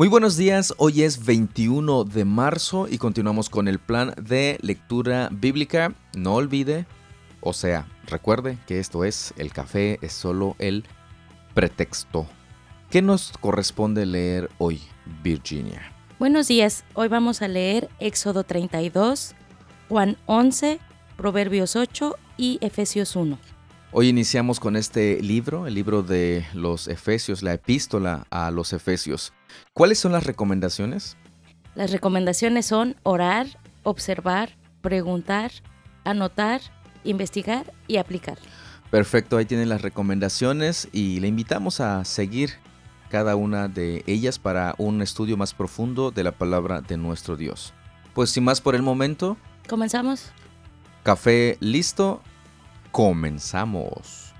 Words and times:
Muy 0.00 0.08
buenos 0.08 0.38
días, 0.38 0.72
hoy 0.78 1.02
es 1.02 1.26
21 1.26 2.04
de 2.04 2.24
marzo 2.24 2.88
y 2.88 2.96
continuamos 2.96 3.50
con 3.50 3.68
el 3.68 3.78
plan 3.78 4.14
de 4.16 4.56
lectura 4.62 5.28
bíblica. 5.30 5.92
No 6.16 6.36
olvide, 6.36 6.86
o 7.42 7.52
sea, 7.52 7.86
recuerde 8.06 8.56
que 8.66 8.78
esto 8.78 9.04
es, 9.04 9.34
el 9.36 9.52
café 9.52 9.98
es 10.00 10.14
solo 10.14 10.56
el 10.58 10.84
pretexto. 11.52 12.26
¿Qué 12.88 13.02
nos 13.02 13.32
corresponde 13.42 14.06
leer 14.06 14.48
hoy, 14.56 14.80
Virginia? 15.22 15.92
Buenos 16.18 16.48
días, 16.48 16.82
hoy 16.94 17.08
vamos 17.08 17.42
a 17.42 17.48
leer 17.48 17.90
Éxodo 17.98 18.42
32, 18.42 19.34
Juan 19.90 20.16
11, 20.24 20.80
Proverbios 21.18 21.76
8 21.76 22.16
y 22.38 22.56
Efesios 22.62 23.16
1. 23.16 23.38
Hoy 23.92 24.08
iniciamos 24.08 24.60
con 24.60 24.76
este 24.76 25.20
libro, 25.20 25.66
el 25.66 25.74
libro 25.74 26.04
de 26.04 26.46
los 26.54 26.86
Efesios, 26.86 27.42
la 27.42 27.54
epístola 27.54 28.24
a 28.30 28.52
los 28.52 28.72
Efesios. 28.72 29.32
¿Cuáles 29.72 29.98
son 29.98 30.12
las 30.12 30.22
recomendaciones? 30.22 31.16
Las 31.74 31.90
recomendaciones 31.90 32.66
son 32.66 32.94
orar, 33.02 33.48
observar, 33.82 34.56
preguntar, 34.80 35.50
anotar, 36.04 36.60
investigar 37.02 37.72
y 37.88 37.96
aplicar. 37.96 38.38
Perfecto, 38.92 39.36
ahí 39.36 39.44
tienen 39.44 39.68
las 39.68 39.82
recomendaciones 39.82 40.88
y 40.92 41.18
le 41.18 41.26
invitamos 41.26 41.80
a 41.80 42.04
seguir 42.04 42.50
cada 43.08 43.34
una 43.34 43.66
de 43.66 44.04
ellas 44.06 44.38
para 44.38 44.76
un 44.78 45.02
estudio 45.02 45.36
más 45.36 45.52
profundo 45.52 46.12
de 46.12 46.22
la 46.22 46.30
palabra 46.30 46.80
de 46.80 46.96
nuestro 46.96 47.36
Dios. 47.36 47.74
Pues 48.14 48.30
sin 48.30 48.44
más 48.44 48.60
por 48.60 48.76
el 48.76 48.82
momento. 48.82 49.36
¿Comenzamos? 49.68 50.30
Café 51.02 51.56
listo, 51.58 52.22
Comenzamos. 52.92 54.34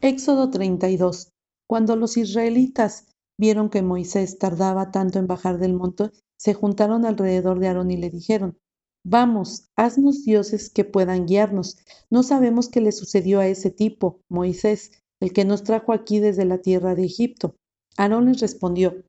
Éxodo 0.00 0.50
32. 0.50 1.28
Cuando 1.68 1.94
los 1.94 2.16
israelitas 2.16 3.06
vieron 3.38 3.70
que 3.70 3.82
Moisés 3.82 4.38
tardaba 4.38 4.90
tanto 4.90 5.20
en 5.20 5.28
bajar 5.28 5.58
del 5.58 5.74
monte, 5.74 6.10
se 6.36 6.54
juntaron 6.54 7.06
alrededor 7.06 7.60
de 7.60 7.68
Aarón 7.68 7.92
y 7.92 7.96
le 7.96 8.10
dijeron, 8.10 8.58
Vamos, 9.04 9.68
haznos 9.76 10.24
dioses 10.24 10.68
que 10.68 10.84
puedan 10.84 11.26
guiarnos. 11.26 11.78
No 12.10 12.24
sabemos 12.24 12.68
qué 12.68 12.80
le 12.80 12.90
sucedió 12.90 13.38
a 13.38 13.46
ese 13.46 13.70
tipo, 13.70 14.20
Moisés, 14.28 14.90
el 15.20 15.32
que 15.32 15.44
nos 15.44 15.62
trajo 15.62 15.92
aquí 15.92 16.18
desde 16.18 16.44
la 16.44 16.58
tierra 16.58 16.96
de 16.96 17.04
Egipto. 17.04 17.54
Aarón 17.96 18.26
les 18.26 18.40
respondió, 18.40 19.04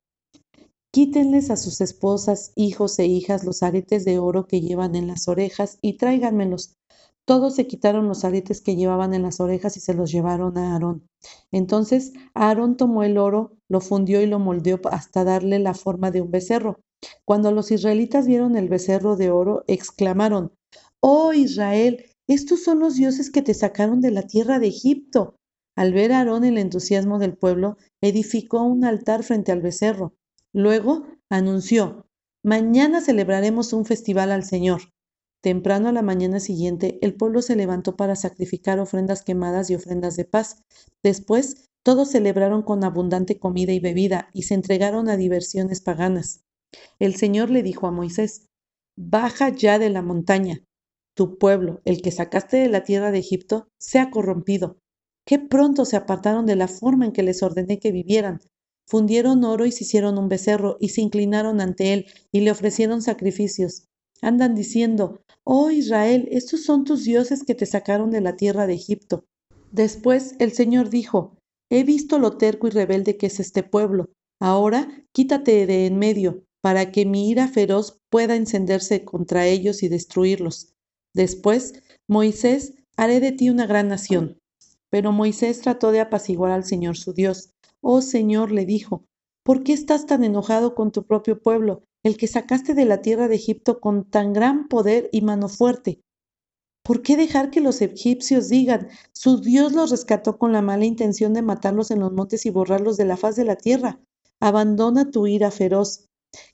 Quítenles 0.94 1.50
a 1.50 1.56
sus 1.56 1.80
esposas, 1.80 2.52
hijos 2.54 3.00
e 3.00 3.06
hijas 3.06 3.42
los 3.42 3.64
aretes 3.64 4.04
de 4.04 4.20
oro 4.20 4.46
que 4.46 4.60
llevan 4.60 4.94
en 4.94 5.08
las 5.08 5.26
orejas 5.26 5.76
y 5.82 5.96
tráiganmelos. 5.96 6.76
Todos 7.24 7.56
se 7.56 7.66
quitaron 7.66 8.06
los 8.06 8.24
aretes 8.24 8.60
que 8.60 8.76
llevaban 8.76 9.12
en 9.12 9.22
las 9.22 9.40
orejas 9.40 9.76
y 9.76 9.80
se 9.80 9.92
los 9.92 10.12
llevaron 10.12 10.56
a 10.56 10.72
Aarón. 10.72 11.08
Entonces 11.50 12.12
Aarón 12.32 12.76
tomó 12.76 13.02
el 13.02 13.18
oro, 13.18 13.56
lo 13.68 13.80
fundió 13.80 14.22
y 14.22 14.26
lo 14.26 14.38
moldeó 14.38 14.78
hasta 14.84 15.24
darle 15.24 15.58
la 15.58 15.74
forma 15.74 16.12
de 16.12 16.20
un 16.20 16.30
becerro. 16.30 16.78
Cuando 17.24 17.50
los 17.50 17.72
israelitas 17.72 18.28
vieron 18.28 18.54
el 18.54 18.68
becerro 18.68 19.16
de 19.16 19.32
oro, 19.32 19.64
exclamaron, 19.66 20.52
Oh 21.00 21.32
Israel, 21.32 22.04
estos 22.28 22.62
son 22.62 22.78
los 22.78 22.94
dioses 22.94 23.32
que 23.32 23.42
te 23.42 23.54
sacaron 23.54 24.00
de 24.00 24.12
la 24.12 24.28
tierra 24.28 24.60
de 24.60 24.68
Egipto. 24.68 25.34
Al 25.74 25.92
ver 25.92 26.12
a 26.12 26.20
Aarón 26.20 26.44
el 26.44 26.56
entusiasmo 26.56 27.18
del 27.18 27.36
pueblo, 27.36 27.78
edificó 28.00 28.62
un 28.62 28.84
altar 28.84 29.24
frente 29.24 29.50
al 29.50 29.60
becerro. 29.60 30.14
Luego 30.56 31.04
anunció, 31.30 32.06
mañana 32.44 33.00
celebraremos 33.00 33.72
un 33.72 33.84
festival 33.84 34.30
al 34.30 34.44
Señor. 34.44 34.82
Temprano 35.42 35.88
a 35.88 35.92
la 35.92 36.00
mañana 36.00 36.38
siguiente, 36.38 37.00
el 37.02 37.16
pueblo 37.16 37.42
se 37.42 37.56
levantó 37.56 37.96
para 37.96 38.14
sacrificar 38.14 38.78
ofrendas 38.78 39.24
quemadas 39.24 39.68
y 39.68 39.74
ofrendas 39.74 40.16
de 40.16 40.26
paz. 40.26 40.62
Después, 41.02 41.68
todos 41.82 42.12
celebraron 42.12 42.62
con 42.62 42.84
abundante 42.84 43.40
comida 43.40 43.72
y 43.72 43.80
bebida 43.80 44.30
y 44.32 44.44
se 44.44 44.54
entregaron 44.54 45.08
a 45.08 45.16
diversiones 45.16 45.80
paganas. 45.80 46.44
El 47.00 47.16
Señor 47.16 47.50
le 47.50 47.64
dijo 47.64 47.88
a 47.88 47.90
Moisés, 47.90 48.46
Baja 48.96 49.48
ya 49.48 49.80
de 49.80 49.90
la 49.90 50.02
montaña. 50.02 50.62
Tu 51.16 51.36
pueblo, 51.36 51.80
el 51.84 52.00
que 52.00 52.12
sacaste 52.12 52.58
de 52.58 52.68
la 52.68 52.84
tierra 52.84 53.10
de 53.10 53.18
Egipto, 53.18 53.66
se 53.76 53.98
ha 53.98 54.12
corrompido. 54.12 54.78
Qué 55.26 55.40
pronto 55.40 55.84
se 55.84 55.96
apartaron 55.96 56.46
de 56.46 56.54
la 56.54 56.68
forma 56.68 57.06
en 57.06 57.12
que 57.12 57.24
les 57.24 57.42
ordené 57.42 57.80
que 57.80 57.90
vivieran 57.90 58.38
fundieron 58.86 59.44
oro 59.44 59.66
y 59.66 59.72
se 59.72 59.84
hicieron 59.84 60.18
un 60.18 60.28
becerro, 60.28 60.76
y 60.80 60.90
se 60.90 61.00
inclinaron 61.00 61.60
ante 61.60 61.92
él, 61.92 62.06
y 62.32 62.40
le 62.40 62.50
ofrecieron 62.50 63.02
sacrificios. 63.02 63.88
Andan 64.20 64.54
diciendo, 64.54 65.20
Oh 65.44 65.70
Israel, 65.70 66.28
estos 66.30 66.64
son 66.64 66.84
tus 66.84 67.04
dioses 67.04 67.44
que 67.44 67.54
te 67.54 67.66
sacaron 67.66 68.10
de 68.10 68.20
la 68.20 68.36
tierra 68.36 68.66
de 68.66 68.74
Egipto. 68.74 69.24
Después 69.70 70.34
el 70.38 70.52
Señor 70.52 70.88
dijo, 70.90 71.36
He 71.70 71.84
visto 71.84 72.18
lo 72.18 72.36
terco 72.36 72.68
y 72.68 72.70
rebelde 72.70 73.16
que 73.16 73.26
es 73.26 73.40
este 73.40 73.62
pueblo. 73.62 74.10
Ahora 74.40 74.88
quítate 75.12 75.66
de 75.66 75.86
en 75.86 75.98
medio, 75.98 76.44
para 76.60 76.92
que 76.92 77.04
mi 77.04 77.28
ira 77.30 77.48
feroz 77.48 77.98
pueda 78.10 78.36
encenderse 78.36 79.04
contra 79.04 79.46
ellos 79.46 79.82
y 79.82 79.88
destruirlos. 79.88 80.74
Después, 81.14 81.82
Moisés, 82.08 82.74
haré 82.96 83.20
de 83.20 83.32
ti 83.32 83.50
una 83.50 83.66
gran 83.66 83.88
nación. 83.88 84.38
Pero 84.90 85.12
Moisés 85.12 85.60
trató 85.60 85.92
de 85.92 86.00
apaciguar 86.00 86.52
al 86.52 86.64
Señor 86.64 86.96
su 86.96 87.12
Dios, 87.12 87.50
Oh 87.86 88.00
Señor, 88.00 88.50
le 88.50 88.64
dijo, 88.64 89.04
¿por 89.44 89.62
qué 89.62 89.74
estás 89.74 90.06
tan 90.06 90.24
enojado 90.24 90.74
con 90.74 90.90
tu 90.90 91.04
propio 91.04 91.42
pueblo, 91.42 91.82
el 92.02 92.16
que 92.16 92.26
sacaste 92.26 92.72
de 92.72 92.86
la 92.86 93.02
tierra 93.02 93.28
de 93.28 93.34
Egipto 93.34 93.78
con 93.78 94.08
tan 94.08 94.32
gran 94.32 94.68
poder 94.68 95.10
y 95.12 95.20
mano 95.20 95.50
fuerte? 95.50 96.00
¿Por 96.82 97.02
qué 97.02 97.18
dejar 97.18 97.50
que 97.50 97.60
los 97.60 97.82
egipcios 97.82 98.48
digan, 98.48 98.88
su 99.12 99.42
Dios 99.42 99.74
los 99.74 99.90
rescató 99.90 100.38
con 100.38 100.50
la 100.50 100.62
mala 100.62 100.86
intención 100.86 101.34
de 101.34 101.42
matarlos 101.42 101.90
en 101.90 102.00
los 102.00 102.10
montes 102.10 102.46
y 102.46 102.50
borrarlos 102.50 102.96
de 102.96 103.04
la 103.04 103.18
faz 103.18 103.36
de 103.36 103.44
la 103.44 103.56
tierra? 103.56 104.00
Abandona 104.40 105.10
tu 105.10 105.26
ira 105.26 105.50
feroz. 105.50 106.08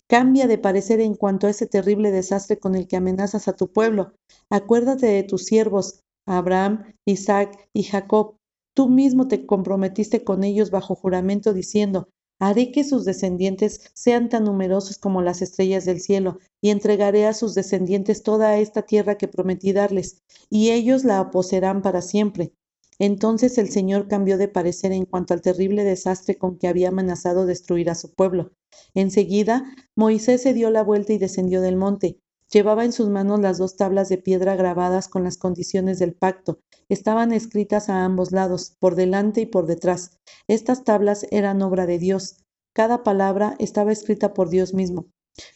Cambia 0.08 0.48
de 0.48 0.58
parecer 0.58 1.00
en 1.00 1.14
cuanto 1.14 1.46
a 1.46 1.50
ese 1.50 1.66
terrible 1.66 2.10
desastre 2.10 2.58
con 2.58 2.74
el 2.74 2.88
que 2.88 2.96
amenazas 2.96 3.46
a 3.46 3.54
tu 3.54 3.72
pueblo. 3.72 4.14
Acuérdate 4.50 5.06
de 5.06 5.22
tus 5.22 5.44
siervos, 5.44 6.00
Abraham, 6.26 6.92
Isaac 7.06 7.68
y 7.72 7.84
Jacob, 7.84 8.39
Tú 8.74 8.88
mismo 8.88 9.28
te 9.28 9.46
comprometiste 9.46 10.24
con 10.24 10.44
ellos 10.44 10.70
bajo 10.70 10.94
juramento 10.94 11.52
diciendo, 11.52 12.08
haré 12.38 12.72
que 12.72 12.84
sus 12.84 13.04
descendientes 13.04 13.90
sean 13.94 14.28
tan 14.28 14.44
numerosos 14.44 14.98
como 14.98 15.22
las 15.22 15.42
estrellas 15.42 15.84
del 15.84 16.00
cielo, 16.00 16.38
y 16.60 16.70
entregaré 16.70 17.26
a 17.26 17.34
sus 17.34 17.54
descendientes 17.54 18.22
toda 18.22 18.58
esta 18.58 18.82
tierra 18.82 19.18
que 19.18 19.28
prometí 19.28 19.72
darles, 19.72 20.22
y 20.48 20.70
ellos 20.70 21.04
la 21.04 21.30
poseerán 21.30 21.82
para 21.82 22.00
siempre. 22.00 22.54
Entonces 22.98 23.56
el 23.58 23.70
Señor 23.70 24.08
cambió 24.08 24.36
de 24.36 24.48
parecer 24.48 24.92
en 24.92 25.06
cuanto 25.06 25.34
al 25.34 25.40
terrible 25.40 25.84
desastre 25.84 26.36
con 26.36 26.58
que 26.58 26.68
había 26.68 26.88
amenazado 26.88 27.46
destruir 27.46 27.88
a 27.90 27.94
su 27.94 28.14
pueblo. 28.14 28.52
Enseguida, 28.94 29.64
Moisés 29.96 30.42
se 30.42 30.52
dio 30.54 30.70
la 30.70 30.82
vuelta 30.82 31.12
y 31.12 31.18
descendió 31.18 31.60
del 31.60 31.76
monte. 31.76 32.20
Llevaba 32.52 32.84
en 32.84 32.92
sus 32.92 33.08
manos 33.08 33.40
las 33.40 33.58
dos 33.58 33.76
tablas 33.76 34.08
de 34.08 34.18
piedra 34.18 34.56
grabadas 34.56 35.08
con 35.08 35.22
las 35.22 35.36
condiciones 35.36 35.98
del 35.98 36.14
pacto. 36.14 36.58
Estaban 36.88 37.32
escritas 37.32 37.88
a 37.88 38.04
ambos 38.04 38.32
lados, 38.32 38.74
por 38.80 38.96
delante 38.96 39.42
y 39.42 39.46
por 39.46 39.66
detrás. 39.66 40.18
Estas 40.48 40.82
tablas 40.82 41.26
eran 41.30 41.62
obra 41.62 41.86
de 41.86 41.98
Dios. 41.98 42.38
Cada 42.74 43.04
palabra 43.04 43.54
estaba 43.58 43.92
escrita 43.92 44.34
por 44.34 44.48
Dios 44.48 44.74
mismo. 44.74 45.06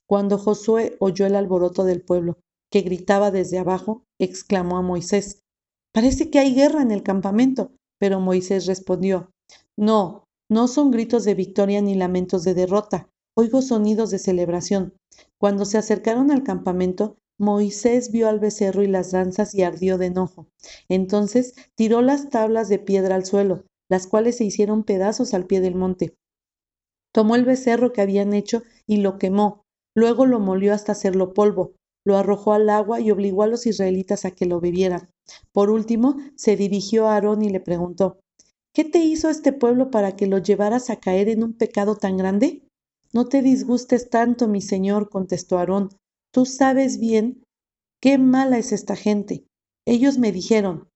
Cuando 0.06 0.38
Josué 0.38 0.96
oyó 1.00 1.26
el 1.26 1.34
alboroto 1.34 1.84
del 1.84 2.02
pueblo, 2.02 2.38
que 2.70 2.82
gritaba 2.82 3.30
desde 3.30 3.58
abajo, 3.58 4.04
exclamó 4.20 4.76
a 4.76 4.82
Moisés, 4.82 5.40
Parece 5.92 6.30
que 6.30 6.38
hay 6.38 6.54
guerra 6.54 6.82
en 6.82 6.90
el 6.90 7.02
campamento. 7.02 7.72
Pero 7.98 8.20
Moisés 8.20 8.66
respondió, 8.66 9.30
No, 9.76 10.24
no 10.50 10.68
son 10.68 10.90
gritos 10.90 11.24
de 11.24 11.34
victoria 11.34 11.80
ni 11.80 11.94
lamentos 11.94 12.44
de 12.44 12.54
derrota. 12.54 13.08
Oigo 13.36 13.62
sonidos 13.62 14.10
de 14.10 14.20
celebración. 14.20 14.94
Cuando 15.38 15.64
se 15.64 15.76
acercaron 15.76 16.30
al 16.30 16.44
campamento, 16.44 17.16
Moisés 17.36 18.12
vio 18.12 18.28
al 18.28 18.38
becerro 18.38 18.84
y 18.84 18.86
las 18.86 19.10
danzas 19.10 19.54
y 19.56 19.62
ardió 19.62 19.98
de 19.98 20.06
enojo. 20.06 20.46
Entonces 20.88 21.54
tiró 21.74 22.00
las 22.00 22.30
tablas 22.30 22.68
de 22.68 22.78
piedra 22.78 23.16
al 23.16 23.24
suelo, 23.24 23.64
las 23.90 24.06
cuales 24.06 24.36
se 24.36 24.44
hicieron 24.44 24.84
pedazos 24.84 25.34
al 25.34 25.46
pie 25.46 25.60
del 25.60 25.74
monte. 25.74 26.14
Tomó 27.12 27.34
el 27.34 27.44
becerro 27.44 27.92
que 27.92 28.02
habían 28.02 28.34
hecho 28.34 28.62
y 28.86 28.98
lo 28.98 29.18
quemó. 29.18 29.64
Luego 29.96 30.26
lo 30.26 30.38
molió 30.38 30.72
hasta 30.72 30.92
hacerlo 30.92 31.34
polvo. 31.34 31.72
Lo 32.06 32.16
arrojó 32.16 32.52
al 32.52 32.70
agua 32.70 33.00
y 33.00 33.10
obligó 33.10 33.42
a 33.42 33.48
los 33.48 33.66
israelitas 33.66 34.24
a 34.24 34.30
que 34.30 34.46
lo 34.46 34.60
bebieran. 34.60 35.10
Por 35.52 35.70
último, 35.70 36.18
se 36.36 36.56
dirigió 36.56 37.08
a 37.08 37.14
Aarón 37.14 37.42
y 37.42 37.48
le 37.48 37.58
preguntó, 37.58 38.20
¿Qué 38.72 38.84
te 38.84 38.98
hizo 38.98 39.28
este 39.28 39.52
pueblo 39.52 39.90
para 39.90 40.14
que 40.14 40.26
lo 40.28 40.38
llevaras 40.38 40.90
a 40.90 40.96
caer 40.96 41.28
en 41.28 41.42
un 41.42 41.54
pecado 41.54 41.96
tan 41.96 42.16
grande? 42.16 42.62
No 43.14 43.26
te 43.26 43.42
disgustes 43.42 44.10
tanto, 44.10 44.48
mi 44.48 44.60
señor, 44.60 45.08
contestó 45.08 45.58
Aarón. 45.58 45.90
Tú 46.32 46.44
sabes 46.44 46.98
bien 46.98 47.44
qué 48.02 48.18
mala 48.18 48.58
es 48.58 48.72
esta 48.72 48.96
gente. 48.96 49.46
Ellos 49.86 50.18
me 50.18 50.32
dijeron, 50.32 50.88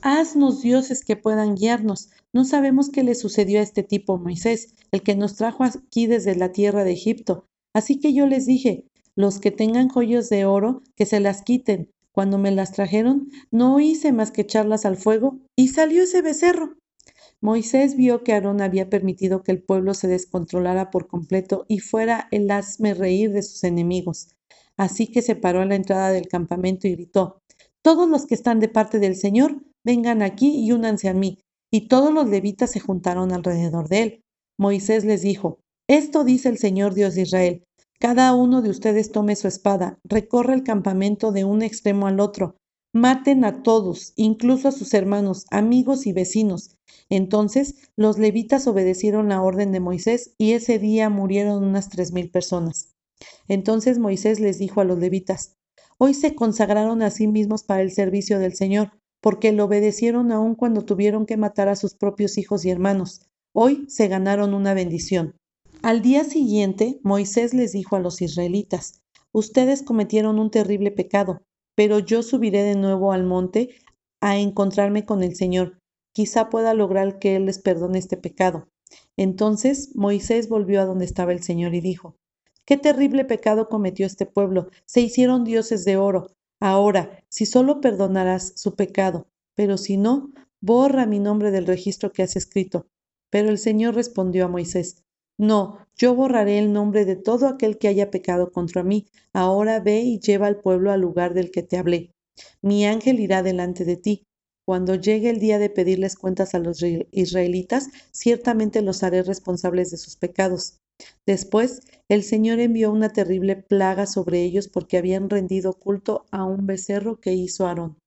Haznos 0.00 0.62
dioses 0.62 1.04
que 1.04 1.16
puedan 1.16 1.54
guiarnos. 1.54 2.08
No 2.32 2.44
sabemos 2.44 2.88
qué 2.88 3.02
le 3.02 3.14
sucedió 3.14 3.60
a 3.60 3.62
este 3.62 3.82
tipo 3.82 4.16
Moisés, 4.16 4.74
el 4.90 5.02
que 5.02 5.14
nos 5.16 5.36
trajo 5.36 5.64
aquí 5.64 6.06
desde 6.06 6.34
la 6.34 6.50
tierra 6.52 6.82
de 6.82 6.92
Egipto. 6.92 7.46
Así 7.74 8.00
que 8.00 8.14
yo 8.14 8.26
les 8.26 8.46
dije, 8.46 8.86
los 9.16 9.40
que 9.40 9.50
tengan 9.50 9.88
joyas 9.88 10.30
de 10.30 10.46
oro, 10.46 10.82
que 10.96 11.04
se 11.04 11.20
las 11.20 11.42
quiten. 11.42 11.90
Cuando 12.12 12.38
me 12.38 12.50
las 12.50 12.72
trajeron, 12.72 13.30
no 13.50 13.80
hice 13.80 14.12
más 14.12 14.30
que 14.30 14.42
echarlas 14.42 14.86
al 14.86 14.96
fuego 14.96 15.40
y 15.56 15.68
salió 15.68 16.04
ese 16.04 16.22
becerro. 16.22 16.76
Moisés 17.44 17.94
vio 17.94 18.24
que 18.24 18.32
Aarón 18.32 18.62
había 18.62 18.88
permitido 18.88 19.42
que 19.42 19.52
el 19.52 19.62
pueblo 19.62 19.92
se 19.92 20.08
descontrolara 20.08 20.90
por 20.90 21.06
completo 21.06 21.66
y 21.68 21.80
fuera 21.80 22.26
el 22.30 22.50
hazme 22.50 22.94
reír 22.94 23.32
de 23.32 23.42
sus 23.42 23.64
enemigos. 23.64 24.28
Así 24.78 25.08
que 25.08 25.20
se 25.20 25.36
paró 25.36 25.60
a 25.60 25.66
la 25.66 25.74
entrada 25.74 26.10
del 26.10 26.26
campamento 26.26 26.88
y 26.88 26.92
gritó, 26.92 27.42
Todos 27.82 28.08
los 28.08 28.24
que 28.24 28.34
están 28.34 28.60
de 28.60 28.70
parte 28.70 28.98
del 28.98 29.14
Señor, 29.14 29.60
vengan 29.84 30.22
aquí 30.22 30.64
y 30.64 30.72
únanse 30.72 31.10
a 31.10 31.12
mí. 31.12 31.38
Y 31.70 31.86
todos 31.88 32.14
los 32.14 32.30
levitas 32.30 32.70
se 32.70 32.80
juntaron 32.80 33.30
alrededor 33.30 33.90
de 33.90 34.02
él. 34.02 34.20
Moisés 34.58 35.04
les 35.04 35.20
dijo, 35.20 35.58
Esto 35.86 36.24
dice 36.24 36.48
el 36.48 36.56
Señor 36.56 36.94
Dios 36.94 37.14
de 37.14 37.22
Israel, 37.22 37.64
cada 38.00 38.34
uno 38.34 38.62
de 38.62 38.70
ustedes 38.70 39.12
tome 39.12 39.36
su 39.36 39.48
espada, 39.48 39.98
recorre 40.02 40.54
el 40.54 40.62
campamento 40.62 41.30
de 41.30 41.44
un 41.44 41.60
extremo 41.60 42.06
al 42.06 42.20
otro, 42.20 42.56
maten 42.94 43.44
a 43.44 43.62
todos, 43.62 44.12
incluso 44.14 44.68
a 44.68 44.72
sus 44.72 44.94
hermanos, 44.94 45.46
amigos 45.50 46.06
y 46.06 46.12
vecinos, 46.12 46.76
entonces 47.10 47.74
los 47.96 48.18
levitas 48.18 48.66
obedecieron 48.66 49.28
la 49.28 49.42
orden 49.42 49.72
de 49.72 49.80
Moisés 49.80 50.34
y 50.38 50.52
ese 50.52 50.78
día 50.78 51.10
murieron 51.10 51.64
unas 51.64 51.88
tres 51.88 52.12
mil 52.12 52.30
personas. 52.30 52.94
Entonces 53.48 53.98
Moisés 53.98 54.38
les 54.38 54.58
dijo 54.58 54.80
a 54.80 54.84
los 54.84 54.98
levitas, 54.98 55.56
Hoy 55.98 56.14
se 56.14 56.34
consagraron 56.34 57.02
a 57.02 57.10
sí 57.10 57.26
mismos 57.26 57.64
para 57.64 57.82
el 57.82 57.90
servicio 57.90 58.38
del 58.38 58.54
Señor, 58.54 58.92
porque 59.20 59.52
lo 59.52 59.64
obedecieron 59.64 60.32
aun 60.32 60.54
cuando 60.54 60.82
tuvieron 60.82 61.26
que 61.26 61.36
matar 61.36 61.68
a 61.68 61.76
sus 61.76 61.94
propios 61.94 62.38
hijos 62.38 62.64
y 62.64 62.70
hermanos. 62.70 63.22
Hoy 63.52 63.86
se 63.88 64.08
ganaron 64.08 64.54
una 64.54 64.74
bendición. 64.74 65.36
Al 65.82 66.00
día 66.00 66.24
siguiente, 66.24 67.00
Moisés 67.02 67.54
les 67.54 67.72
dijo 67.72 67.96
a 67.96 68.00
los 68.00 68.22
israelitas, 68.22 69.02
Ustedes 69.32 69.82
cometieron 69.82 70.38
un 70.38 70.50
terrible 70.50 70.90
pecado, 70.90 71.42
pero 71.74 71.98
yo 71.98 72.22
subiré 72.22 72.62
de 72.62 72.76
nuevo 72.76 73.12
al 73.12 73.24
monte 73.24 73.76
a 74.20 74.38
encontrarme 74.38 75.04
con 75.04 75.22
el 75.22 75.36
Señor 75.36 75.78
quizá 76.14 76.48
pueda 76.48 76.72
lograr 76.72 77.18
que 77.18 77.36
Él 77.36 77.44
les 77.46 77.58
perdone 77.58 77.98
este 77.98 78.16
pecado. 78.16 78.68
Entonces 79.16 79.90
Moisés 79.94 80.48
volvió 80.48 80.80
a 80.80 80.86
donde 80.86 81.04
estaba 81.04 81.32
el 81.32 81.42
Señor 81.42 81.74
y 81.74 81.80
dijo, 81.80 82.16
Qué 82.64 82.78
terrible 82.78 83.26
pecado 83.26 83.68
cometió 83.68 84.06
este 84.06 84.24
pueblo. 84.24 84.70
Se 84.86 85.02
hicieron 85.02 85.44
dioses 85.44 85.84
de 85.84 85.98
oro. 85.98 86.28
Ahora, 86.60 87.22
si 87.28 87.44
solo 87.44 87.82
perdonarás 87.82 88.54
su 88.56 88.74
pecado, 88.74 89.26
pero 89.54 89.76
si 89.76 89.98
no, 89.98 90.30
borra 90.62 91.04
mi 91.04 91.18
nombre 91.18 91.50
del 91.50 91.66
registro 91.66 92.12
que 92.12 92.22
has 92.22 92.36
escrito. 92.36 92.86
Pero 93.28 93.50
el 93.50 93.58
Señor 93.58 93.96
respondió 93.96 94.46
a 94.46 94.48
Moisés, 94.48 95.04
No, 95.38 95.78
yo 95.96 96.14
borraré 96.14 96.58
el 96.58 96.72
nombre 96.72 97.04
de 97.04 97.16
todo 97.16 97.46
aquel 97.48 97.78
que 97.78 97.88
haya 97.88 98.10
pecado 98.10 98.52
contra 98.52 98.82
mí. 98.82 99.06
Ahora 99.32 99.80
ve 99.80 100.00
y 100.00 100.20
lleva 100.20 100.46
al 100.46 100.60
pueblo 100.60 100.92
al 100.92 101.00
lugar 101.00 101.34
del 101.34 101.50
que 101.50 101.62
te 101.62 101.76
hablé. 101.76 102.10
Mi 102.62 102.86
ángel 102.86 103.20
irá 103.20 103.42
delante 103.42 103.84
de 103.84 103.96
ti 103.96 104.24
cuando 104.64 104.94
llegue 104.94 105.28
el 105.28 105.40
día 105.40 105.58
de 105.58 105.68
pedirles 105.68 106.16
cuentas 106.16 106.54
a 106.54 106.58
los 106.58 106.82
israelitas, 106.82 107.88
ciertamente 108.12 108.80
los 108.80 109.02
haré 109.02 109.22
responsables 109.22 109.90
de 109.90 109.98
sus 109.98 110.16
pecados. 110.16 110.78
Después, 111.26 111.82
el 112.08 112.22
Señor 112.22 112.60
envió 112.60 112.90
una 112.90 113.12
terrible 113.12 113.56
plaga 113.56 114.06
sobre 114.06 114.42
ellos 114.42 114.68
porque 114.68 114.96
habían 114.96 115.28
rendido 115.28 115.74
culto 115.74 116.24
a 116.30 116.44
un 116.44 116.66
becerro 116.66 117.20
que 117.20 117.32
hizo 117.32 117.66
Aarón. 117.66 117.98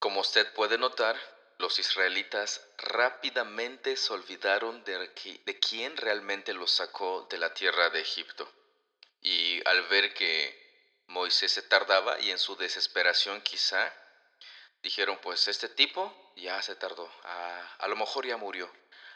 Como 0.00 0.20
usted 0.20 0.44
puede 0.54 0.76
notar, 0.76 1.16
los 1.64 1.78
israelitas 1.78 2.60
rápidamente 2.76 3.96
se 3.96 4.12
olvidaron 4.12 4.84
de, 4.84 4.98
de 5.44 5.58
quién 5.58 5.96
realmente 5.96 6.52
los 6.52 6.70
sacó 6.70 7.26
de 7.30 7.38
la 7.38 7.54
tierra 7.54 7.88
de 7.88 8.02
Egipto. 8.02 8.46
Y 9.22 9.66
al 9.66 9.82
ver 9.88 10.12
que 10.12 11.02
Moisés 11.06 11.52
se 11.52 11.62
tardaba 11.62 12.20
y 12.20 12.30
en 12.30 12.38
su 12.38 12.54
desesperación 12.56 13.40
quizá 13.40 13.90
Dijeron, 14.84 15.18
pues 15.22 15.48
este 15.48 15.70
tipo 15.70 16.14
ya 16.36 16.60
se 16.60 16.76
tardó, 16.76 17.10
a, 17.22 17.88
lo 17.88 17.96
mejor 17.96 18.26
ya 18.26 18.36
murió. 18.36 18.70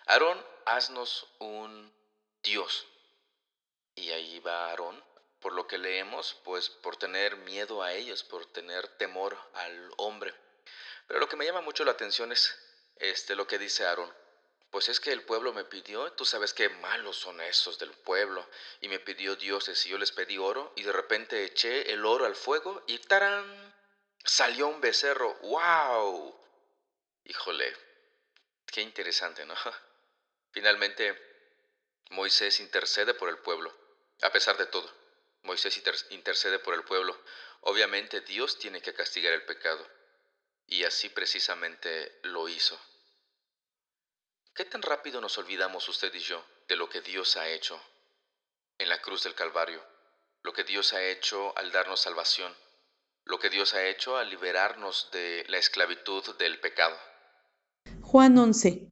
Aarón, 0.06 0.42
haznos 0.64 1.26
un 1.40 1.92
Dios. 2.42 2.86
Y 3.94 4.08
ahí 4.08 4.40
va 4.40 4.70
Aarón, 4.70 5.04
por 5.40 5.52
lo 5.52 5.66
que 5.66 5.76
leemos, 5.76 6.38
pues 6.42 6.70
por 6.70 6.96
tener 6.96 7.36
miedo 7.36 7.82
a 7.82 7.92
ellos, 7.92 8.24
por 8.24 8.46
tener 8.46 8.88
temor 8.96 9.36
al 9.52 9.92
hombre. 9.98 10.32
Pero 11.08 11.20
lo 11.20 11.28
que 11.28 11.36
me 11.36 11.46
llama 11.46 11.62
mucho 11.62 11.84
la 11.84 11.92
atención 11.92 12.30
es 12.30 12.56
este, 12.96 13.34
lo 13.34 13.46
que 13.46 13.58
dice 13.58 13.84
Aarón. 13.84 14.14
Pues 14.70 14.90
es 14.90 15.00
que 15.00 15.12
el 15.12 15.22
pueblo 15.22 15.54
me 15.54 15.64
pidió, 15.64 16.12
tú 16.12 16.26
sabes 16.26 16.52
qué 16.52 16.68
malos 16.68 17.16
son 17.16 17.40
esos 17.40 17.78
del 17.78 17.90
pueblo, 17.90 18.46
y 18.82 18.88
me 18.88 18.98
pidió 18.98 19.34
dioses 19.34 19.84
y 19.86 19.88
yo 19.88 19.96
les 19.96 20.12
pedí 20.12 20.36
oro, 20.36 20.74
y 20.76 20.82
de 20.82 20.92
repente 20.92 21.42
eché 21.42 21.90
el 21.90 22.04
oro 22.04 22.26
al 22.26 22.36
fuego 22.36 22.84
y 22.86 22.98
¡tarán! 22.98 23.74
Salió 24.22 24.68
un 24.68 24.82
becerro. 24.82 25.34
¡Wow! 25.40 26.38
Híjole, 27.24 27.74
qué 28.66 28.82
interesante, 28.82 29.46
¿no? 29.46 29.54
Finalmente, 30.52 31.16
Moisés 32.10 32.60
intercede 32.60 33.14
por 33.14 33.30
el 33.30 33.38
pueblo, 33.38 33.74
a 34.20 34.30
pesar 34.30 34.58
de 34.58 34.66
todo. 34.66 34.92
Moisés 35.42 35.82
intercede 36.10 36.58
por 36.58 36.74
el 36.74 36.84
pueblo. 36.84 37.18
Obviamente 37.62 38.20
Dios 38.20 38.58
tiene 38.58 38.82
que 38.82 38.92
castigar 38.92 39.32
el 39.32 39.46
pecado. 39.46 39.88
Y 40.68 40.84
así 40.84 41.08
precisamente 41.08 42.20
lo 42.22 42.48
hizo. 42.48 42.78
¿Qué 44.54 44.64
tan 44.64 44.82
rápido 44.82 45.20
nos 45.20 45.36
olvidamos 45.38 45.88
usted 45.88 46.14
y 46.14 46.20
yo 46.20 46.44
de 46.68 46.76
lo 46.76 46.88
que 46.88 47.00
Dios 47.00 47.36
ha 47.36 47.48
hecho 47.48 47.80
en 48.78 48.88
la 48.88 49.00
cruz 49.00 49.24
del 49.24 49.34
Calvario? 49.34 49.82
Lo 50.42 50.52
que 50.52 50.62
Dios 50.62 50.92
ha 50.92 51.02
hecho 51.02 51.56
al 51.58 51.72
darnos 51.72 52.00
salvación 52.00 52.54
lo 53.28 53.38
que 53.38 53.50
Dios 53.50 53.74
ha 53.74 53.86
hecho 53.86 54.16
al 54.16 54.30
liberarnos 54.30 55.10
de 55.12 55.44
la 55.48 55.58
esclavitud 55.58 56.22
del 56.38 56.58
pecado. 56.60 56.96
Juan 58.00 58.38
11. 58.38 58.88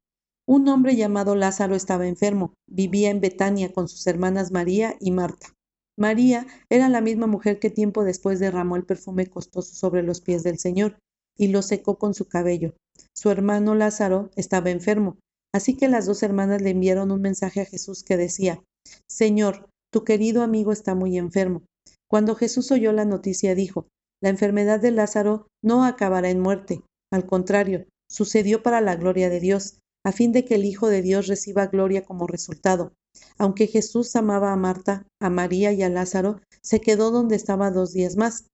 Un 0.46 0.68
hombre 0.68 0.94
llamado 0.94 1.34
Lázaro 1.34 1.74
estaba 1.74 2.06
enfermo. 2.06 2.52
Vivía 2.66 3.08
en 3.08 3.22
Betania 3.22 3.72
con 3.72 3.88
sus 3.88 4.06
hermanas 4.06 4.52
María 4.52 4.94
y 5.00 5.10
Marta. 5.10 5.54
María 5.96 6.46
era 6.68 6.90
la 6.90 7.00
misma 7.00 7.26
mujer 7.26 7.58
que 7.58 7.70
tiempo 7.70 8.04
después 8.04 8.38
derramó 8.38 8.76
el 8.76 8.84
perfume 8.84 9.26
costoso 9.26 9.74
sobre 9.74 10.02
los 10.02 10.20
pies 10.20 10.42
del 10.42 10.58
Señor 10.58 10.98
y 11.36 11.48
lo 11.48 11.62
secó 11.62 11.98
con 11.98 12.14
su 12.14 12.26
cabello. 12.26 12.74
Su 13.14 13.30
hermano 13.30 13.74
Lázaro 13.74 14.30
estaba 14.36 14.70
enfermo, 14.70 15.18
así 15.54 15.76
que 15.76 15.88
las 15.88 16.06
dos 16.06 16.22
hermanas 16.22 16.62
le 16.62 16.70
enviaron 16.70 17.10
un 17.10 17.22
mensaje 17.22 17.60
a 17.60 17.66
Jesús 17.66 18.02
que 18.02 18.16
decía, 18.16 18.62
Señor, 19.08 19.68
tu 19.92 20.04
querido 20.04 20.42
amigo 20.42 20.72
está 20.72 20.94
muy 20.94 21.18
enfermo. 21.18 21.62
Cuando 22.08 22.34
Jesús 22.34 22.70
oyó 22.70 22.92
la 22.92 23.04
noticia 23.04 23.54
dijo, 23.54 23.86
la 24.22 24.30
enfermedad 24.30 24.80
de 24.80 24.90
Lázaro 24.90 25.48
no 25.62 25.84
acabará 25.84 26.30
en 26.30 26.40
muerte, 26.40 26.82
al 27.12 27.26
contrario, 27.26 27.86
sucedió 28.10 28.62
para 28.62 28.80
la 28.80 28.96
gloria 28.96 29.30
de 29.30 29.40
Dios, 29.40 29.78
a 30.04 30.12
fin 30.12 30.32
de 30.32 30.44
que 30.44 30.54
el 30.54 30.64
Hijo 30.64 30.88
de 30.88 31.02
Dios 31.02 31.26
reciba 31.26 31.66
gloria 31.66 32.04
como 32.04 32.26
resultado. 32.26 32.92
Aunque 33.38 33.66
Jesús 33.66 34.14
amaba 34.14 34.52
a 34.52 34.56
Marta, 34.56 35.06
a 35.20 35.30
María 35.30 35.72
y 35.72 35.82
a 35.82 35.88
Lázaro, 35.88 36.40
se 36.62 36.80
quedó 36.80 37.10
donde 37.10 37.36
estaba 37.36 37.70
dos 37.70 37.92
días 37.92 38.16
más. 38.16 38.46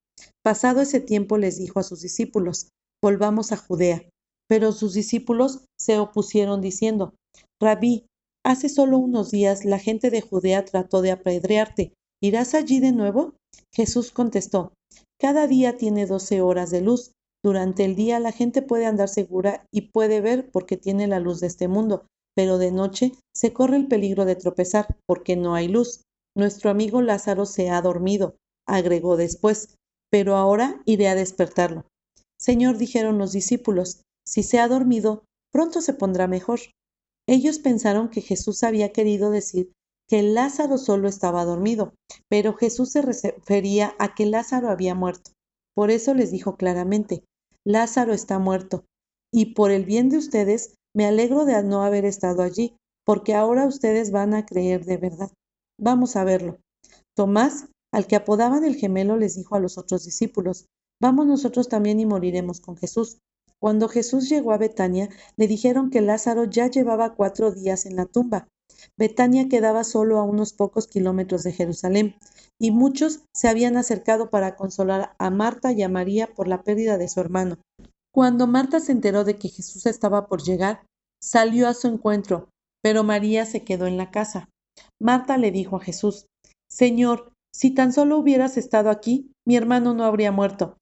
Pasado 0.42 0.80
ese 0.80 1.00
tiempo 1.00 1.36
les 1.38 1.58
dijo 1.58 1.80
a 1.80 1.82
sus 1.82 2.00
discípulos, 2.00 2.68
volvamos 3.02 3.52
a 3.52 3.56
Judea. 3.56 4.08
Pero 4.48 4.72
sus 4.72 4.94
discípulos 4.94 5.64
se 5.78 5.98
opusieron 5.98 6.60
diciendo, 6.60 7.14
Rabí, 7.60 8.06
hace 8.44 8.68
solo 8.68 8.98
unos 8.98 9.30
días 9.30 9.64
la 9.64 9.78
gente 9.78 10.10
de 10.10 10.20
Judea 10.20 10.64
trató 10.64 11.02
de 11.02 11.10
apedrearte. 11.10 11.92
¿Irás 12.22 12.54
allí 12.54 12.78
de 12.80 12.92
nuevo? 12.92 13.34
Jesús 13.74 14.12
contestó, 14.12 14.72
cada 15.20 15.46
día 15.46 15.76
tiene 15.76 16.06
doce 16.06 16.40
horas 16.40 16.70
de 16.70 16.80
luz. 16.80 17.12
Durante 17.44 17.84
el 17.84 17.96
día 17.96 18.20
la 18.20 18.32
gente 18.32 18.62
puede 18.62 18.86
andar 18.86 19.08
segura 19.08 19.66
y 19.72 19.92
puede 19.92 20.20
ver 20.20 20.50
porque 20.50 20.76
tiene 20.76 21.06
la 21.08 21.18
luz 21.18 21.40
de 21.40 21.48
este 21.48 21.66
mundo, 21.66 22.06
pero 22.36 22.58
de 22.58 22.70
noche 22.70 23.12
se 23.34 23.52
corre 23.52 23.76
el 23.76 23.88
peligro 23.88 24.24
de 24.24 24.36
tropezar 24.36 24.96
porque 25.06 25.36
no 25.36 25.54
hay 25.54 25.68
luz. 25.68 26.02
Nuestro 26.36 26.70
amigo 26.70 27.02
Lázaro 27.02 27.46
se 27.46 27.70
ha 27.70 27.82
dormido, 27.82 28.36
agregó 28.66 29.16
después, 29.16 29.76
pero 30.10 30.36
ahora 30.36 30.80
iré 30.86 31.08
a 31.08 31.14
despertarlo. 31.14 31.84
Señor, 32.42 32.76
dijeron 32.76 33.18
los 33.18 33.30
discípulos, 33.30 34.02
si 34.26 34.42
se 34.42 34.58
ha 34.58 34.66
dormido, 34.66 35.22
pronto 35.52 35.80
se 35.80 35.94
pondrá 35.94 36.26
mejor. 36.26 36.58
Ellos 37.28 37.60
pensaron 37.60 38.08
que 38.08 38.20
Jesús 38.20 38.64
había 38.64 38.90
querido 38.90 39.30
decir 39.30 39.70
que 40.08 40.24
Lázaro 40.24 40.76
solo 40.76 41.08
estaba 41.08 41.44
dormido, 41.44 41.94
pero 42.28 42.54
Jesús 42.54 42.90
se 42.90 43.00
refería 43.00 43.94
a 44.00 44.16
que 44.16 44.26
Lázaro 44.26 44.70
había 44.70 44.96
muerto. 44.96 45.30
Por 45.76 45.92
eso 45.92 46.14
les 46.14 46.32
dijo 46.32 46.56
claramente, 46.56 47.22
Lázaro 47.64 48.12
está 48.12 48.40
muerto, 48.40 48.86
y 49.32 49.54
por 49.54 49.70
el 49.70 49.84
bien 49.84 50.08
de 50.08 50.18
ustedes 50.18 50.74
me 50.96 51.06
alegro 51.06 51.44
de 51.44 51.62
no 51.62 51.84
haber 51.84 52.04
estado 52.04 52.42
allí, 52.42 52.74
porque 53.06 53.34
ahora 53.34 53.66
ustedes 53.66 54.10
van 54.10 54.34
a 54.34 54.46
creer 54.46 54.84
de 54.84 54.96
verdad. 54.96 55.30
Vamos 55.78 56.16
a 56.16 56.24
verlo. 56.24 56.58
Tomás, 57.16 57.68
al 57.92 58.08
que 58.08 58.16
apodaban 58.16 58.64
el 58.64 58.74
gemelo, 58.74 59.16
les 59.16 59.36
dijo 59.36 59.54
a 59.54 59.60
los 59.60 59.78
otros 59.78 60.04
discípulos, 60.04 60.66
Vamos 61.02 61.26
nosotros 61.26 61.68
también 61.68 62.00
y 62.00 62.06
moriremos 62.06 62.60
con 62.60 62.76
Jesús. 62.76 63.18
Cuando 63.60 63.88
Jesús 63.88 64.28
llegó 64.28 64.52
a 64.52 64.58
Betania, 64.58 65.10
le 65.36 65.48
dijeron 65.48 65.90
que 65.90 66.00
Lázaro 66.00 66.44
ya 66.44 66.68
llevaba 66.68 67.14
cuatro 67.14 67.50
días 67.50 67.84
en 67.86 67.96
la 67.96 68.06
tumba 68.06 68.48
Betania 68.96 69.48
quedaba 69.48 69.84
solo 69.84 70.18
a 70.18 70.24
unos 70.24 70.52
pocos 70.52 70.86
kilómetros 70.86 71.42
de 71.42 71.52
Jerusalén, 71.52 72.16
y 72.60 72.70
muchos 72.70 73.20
se 73.34 73.48
habían 73.48 73.76
acercado 73.76 74.30
para 74.30 74.56
consolar 74.56 75.14
a 75.18 75.30
Marta 75.30 75.72
y 75.72 75.82
a 75.82 75.88
María 75.88 76.28
por 76.34 76.48
la 76.48 76.62
pérdida 76.62 76.98
de 76.98 77.08
su 77.08 77.20
hermano. 77.20 77.58
Cuando 78.14 78.46
Marta 78.46 78.80
se 78.80 78.92
enteró 78.92 79.24
de 79.24 79.38
que 79.38 79.48
Jesús 79.48 79.86
estaba 79.86 80.26
por 80.26 80.42
llegar, 80.42 80.84
salió 81.22 81.68
a 81.68 81.74
su 81.74 81.88
encuentro, 81.88 82.48
pero 82.82 83.04
María 83.04 83.46
se 83.46 83.62
quedó 83.62 83.86
en 83.86 83.96
la 83.96 84.10
casa. 84.10 84.48
Marta 85.00 85.38
le 85.38 85.50
dijo 85.50 85.76
a 85.76 85.80
Jesús, 85.80 86.26
Señor, 86.70 87.32
si 87.54 87.70
tan 87.70 87.92
solo 87.92 88.18
hubieras 88.18 88.56
estado 88.56 88.90
aquí, 88.90 89.32
mi 89.46 89.56
hermano 89.56 89.94
no 89.94 90.04
habría 90.04 90.32
muerto. 90.32 90.76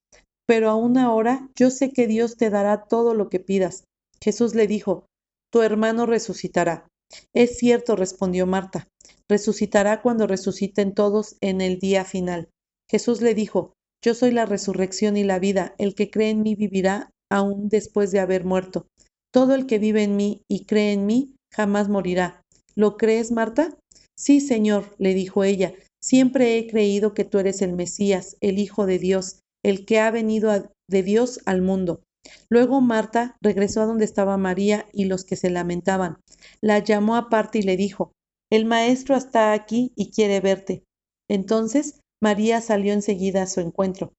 Pero 0.51 0.69
aún 0.69 0.99
ahora 0.99 1.49
yo 1.55 1.71
sé 1.71 1.93
que 1.93 2.09
Dios 2.09 2.37
te 2.37 2.51
dará 2.51 2.83
todo 2.89 3.15
lo 3.15 3.29
que 3.29 3.39
pidas. 3.39 3.85
Jesús 4.21 4.57
le 4.57 4.67
dijo, 4.67 5.07
Tu 5.53 5.63
hermano 5.63 6.07
resucitará. 6.07 6.89
Es 7.33 7.57
cierto, 7.57 7.95
respondió 7.95 8.49
Marta, 8.49 8.89
resucitará 9.29 10.03
cuando 10.03 10.27
resuciten 10.27 10.93
todos 10.93 11.37
en 11.41 11.61
el 11.61 11.79
día 11.79 12.05
final. 12.05 12.49
Jesús 12.91 13.21
le 13.21 13.37
dijo, 13.37 13.75
Yo 14.05 14.13
soy 14.13 14.33
la 14.33 14.45
resurrección 14.45 15.17
y 15.17 15.23
la 15.23 15.39
vida, 15.39 15.77
el 15.79 15.95
que 15.95 16.11
cree 16.11 16.31
en 16.31 16.43
mí 16.43 16.57
vivirá 16.57 17.11
aún 17.31 17.69
después 17.69 18.11
de 18.11 18.19
haber 18.19 18.45
muerto. 18.45 18.89
Todo 19.33 19.55
el 19.55 19.67
que 19.67 19.79
vive 19.79 20.03
en 20.03 20.17
mí 20.17 20.43
y 20.51 20.65
cree 20.65 20.93
en 20.93 21.07
mí 21.07 21.37
jamás 21.55 21.89
morirá. 21.89 22.43
¿Lo 22.75 22.97
crees, 22.97 23.31
Marta? 23.31 23.79
Sí, 24.19 24.41
Señor, 24.41 24.97
le 24.99 25.15
dijo 25.15 25.45
ella, 25.45 25.75
siempre 26.03 26.59
he 26.59 26.67
creído 26.67 27.15
que 27.15 27.25
tú 27.25 27.39
eres 27.39 27.63
el 27.63 27.73
Mesías, 27.73 28.37
el 28.41 28.59
Hijo 28.59 28.87
de 28.87 28.99
Dios, 28.99 29.39
el 29.63 29.85
que 29.85 30.01
ha 30.01 30.11
venido 30.11 30.51
de 30.89 31.03
Dios 31.03 31.41
al 31.47 31.63
mundo. 31.63 32.03
Luego 32.49 32.81
Marta 32.81 33.37
regresó 33.41 33.83
a 33.83 33.87
donde 33.87 34.05
estaba 34.05 34.37
María 34.37 34.87
y 34.93 35.07
los 35.07 35.25
que 35.25 35.37
se 35.37 35.51
lamentaban. 35.51 36.19
La 36.61 36.79
llamó 36.79 37.17
aparte 37.17 37.59
y 37.59 37.63
le 37.63 37.77
dijo, 37.77 38.13
El 38.51 38.67
maestro 38.67 39.17
está 39.17 39.53
aquí 39.53 39.93
y 39.97 40.11
quiere 40.11 40.41
verte. 40.41 40.85
Entonces 41.29 42.01
María 42.23 42.61
salió 42.61 42.93
enseguida 42.93 43.43
a 43.43 43.47
su 43.47 43.61
encuentro. 43.61 44.13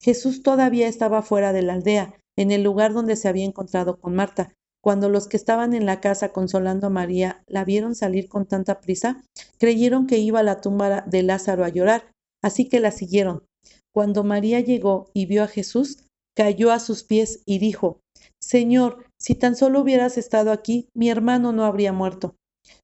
Jesús 0.00 0.42
todavía 0.42 0.86
estaba 0.86 1.22
fuera 1.22 1.52
de 1.52 1.62
la 1.62 1.74
aldea, 1.74 2.14
en 2.36 2.52
el 2.52 2.62
lugar 2.62 2.92
donde 2.92 3.16
se 3.16 3.28
había 3.28 3.44
encontrado 3.44 3.98
con 3.98 4.14
Marta. 4.14 4.54
Cuando 4.80 5.08
los 5.08 5.26
que 5.26 5.36
estaban 5.36 5.74
en 5.74 5.86
la 5.86 6.00
casa 6.00 6.32
consolando 6.32 6.86
a 6.86 6.90
María 6.90 7.42
la 7.48 7.64
vieron 7.64 7.96
salir 7.96 8.28
con 8.28 8.46
tanta 8.46 8.80
prisa, 8.80 9.24
creyeron 9.58 10.06
que 10.06 10.18
iba 10.18 10.38
a 10.38 10.44
la 10.44 10.60
tumba 10.60 11.00
de 11.02 11.22
Lázaro 11.24 11.64
a 11.64 11.68
llorar, 11.68 12.12
así 12.42 12.68
que 12.68 12.78
la 12.78 12.92
siguieron. 12.92 13.47
Cuando 13.94 14.24
María 14.24 14.60
llegó 14.60 15.10
y 15.14 15.26
vio 15.26 15.42
a 15.42 15.48
Jesús, 15.48 16.04
cayó 16.36 16.70
a 16.70 16.78
sus 16.78 17.02
pies 17.02 17.42
y 17.46 17.58
dijo, 17.58 18.00
Señor, 18.40 19.06
si 19.18 19.34
tan 19.34 19.56
solo 19.56 19.80
hubieras 19.80 20.18
estado 20.18 20.52
aquí, 20.52 20.88
mi 20.94 21.10
hermano 21.10 21.52
no 21.52 21.64
habría 21.64 21.92
muerto. 21.92 22.36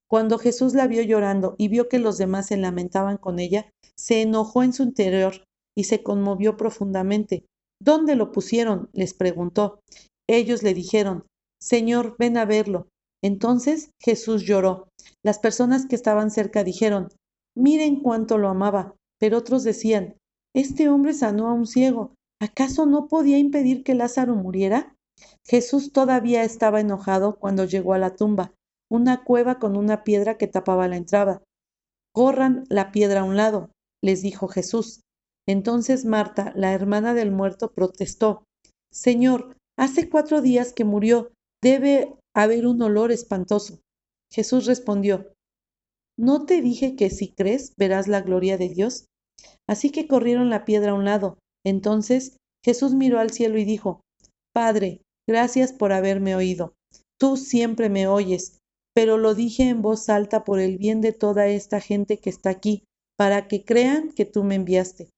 Cuando 0.09 0.37
Jesús 0.37 0.73
la 0.73 0.87
vio 0.87 1.01
llorando 1.01 1.55
y 1.57 1.67
vio 1.67 1.89
que 1.89 1.99
los 1.99 2.17
demás 2.17 2.47
se 2.47 2.57
lamentaban 2.57 3.17
con 3.17 3.39
ella, 3.39 3.69
se 3.97 4.21
enojó 4.21 4.63
en 4.63 4.73
su 4.73 4.83
interior 4.83 5.43
y 5.75 5.85
se 5.85 6.03
conmovió 6.03 6.57
profundamente. 6.57 7.45
¿Dónde 7.81 8.15
lo 8.15 8.31
pusieron? 8.31 8.89
les 8.93 9.13
preguntó. 9.13 9.79
Ellos 10.27 10.63
le 10.63 10.73
dijeron, 10.73 11.25
Señor, 11.61 12.15
ven 12.17 12.37
a 12.37 12.45
verlo. 12.45 12.87
Entonces 13.23 13.91
Jesús 14.01 14.43
lloró. 14.43 14.89
Las 15.23 15.39
personas 15.39 15.85
que 15.85 15.95
estaban 15.95 16.31
cerca 16.31 16.63
dijeron, 16.63 17.09
Miren 17.55 18.01
cuánto 18.01 18.37
lo 18.37 18.49
amaba. 18.49 18.95
Pero 19.19 19.37
otros 19.37 19.63
decían, 19.63 20.17
Este 20.55 20.87
hombre 20.87 21.13
sanó 21.13 21.49
a 21.49 21.53
un 21.53 21.67
ciego. 21.67 22.15
¿Acaso 22.41 22.85
no 22.85 23.09
podía 23.09 23.37
impedir 23.37 23.83
que 23.83 23.93
Lázaro 23.93 24.35
muriera? 24.35 24.95
Jesús 25.45 25.91
todavía 25.91 26.45
estaba 26.45 26.79
enojado 26.79 27.35
cuando 27.35 27.65
llegó 27.65 27.93
a 27.93 27.97
la 27.97 28.15
tumba, 28.15 28.53
una 28.89 29.25
cueva 29.25 29.59
con 29.59 29.75
una 29.75 30.05
piedra 30.05 30.37
que 30.37 30.47
tapaba 30.47 30.87
la 30.87 30.95
entrada. 30.95 31.43
Corran 32.13 32.63
la 32.69 32.93
piedra 32.93 33.19
a 33.19 33.23
un 33.25 33.35
lado, 33.35 33.69
les 34.01 34.21
dijo 34.21 34.47
Jesús. 34.47 35.01
Entonces 35.45 36.05
Marta, 36.05 36.53
la 36.55 36.71
hermana 36.71 37.13
del 37.13 37.31
muerto, 37.31 37.73
protestó. 37.73 38.45
Señor, 38.93 39.57
hace 39.77 40.09
cuatro 40.09 40.41
días 40.41 40.71
que 40.71 40.85
murió, 40.85 41.33
debe 41.61 42.15
haber 42.33 42.65
un 42.65 42.81
olor 42.81 43.11
espantoso. 43.11 43.81
Jesús 44.31 44.67
respondió, 44.67 45.33
¿no 46.17 46.45
te 46.45 46.61
dije 46.61 46.95
que 46.95 47.09
si 47.09 47.33
crees 47.33 47.73
verás 47.75 48.07
la 48.07 48.21
gloria 48.21 48.57
de 48.57 48.69
Dios? 48.69 49.07
Así 49.67 49.89
que 49.89 50.07
corrieron 50.07 50.49
la 50.49 50.65
piedra 50.65 50.91
a 50.91 50.95
un 50.95 51.05
lado. 51.05 51.37
Entonces 51.65 52.37
Jesús 52.63 52.93
miró 52.93 53.19
al 53.19 53.31
cielo 53.31 53.57
y 53.57 53.65
dijo, 53.65 54.01
Padre, 54.53 55.01
gracias 55.27 55.73
por 55.73 55.91
haberme 55.91 56.35
oído. 56.35 56.73
Tú 57.19 57.37
siempre 57.37 57.89
me 57.89 58.07
oyes, 58.07 58.59
pero 58.93 59.17
lo 59.17 59.35
dije 59.35 59.69
en 59.69 59.81
voz 59.81 60.09
alta 60.09 60.43
por 60.43 60.59
el 60.59 60.77
bien 60.77 61.01
de 61.01 61.13
toda 61.13 61.47
esta 61.47 61.81
gente 61.81 62.17
que 62.19 62.29
está 62.29 62.49
aquí, 62.49 62.83
para 63.17 63.47
que 63.47 63.65
crean 63.65 64.11
que 64.11 64.25
tú 64.25 64.43
me 64.43 64.55
enviaste. 64.55 65.09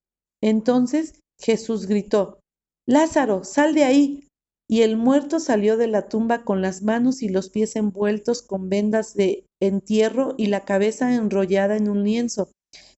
Entonces 0.42 1.20
Jesús 1.40 1.88
gritó, 1.88 2.40
Lázaro, 2.88 3.44
sal 3.44 3.74
de 3.74 3.84
ahí. 3.84 4.24
Y 4.70 4.82
el 4.82 4.98
muerto 4.98 5.40
salió 5.40 5.78
de 5.78 5.88
la 5.88 6.10
tumba 6.10 6.44
con 6.44 6.62
las 6.62 6.82
manos 6.82 7.22
y 7.22 7.30
los 7.30 7.50
pies 7.50 7.78
envueltos 7.78 8.42
con 8.42 8.68
vendas 8.68 9.14
de 9.14 9.46
entierro 9.62 10.36
y 10.38 10.48
la 10.48 10.66
cabeza 10.66 11.16
enrollada 11.16 11.78
en 11.78 11.88
un 11.88 12.04
lienzo. 12.04 12.50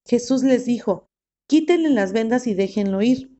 Jesús 0.08 0.42
les 0.42 0.66
dijo, 0.66 1.06
quítenle 1.50 1.89
las 1.89 2.13
vendas 2.13 2.48
y 2.48 2.53
déjenlo 2.53 3.01
ir. 3.01 3.36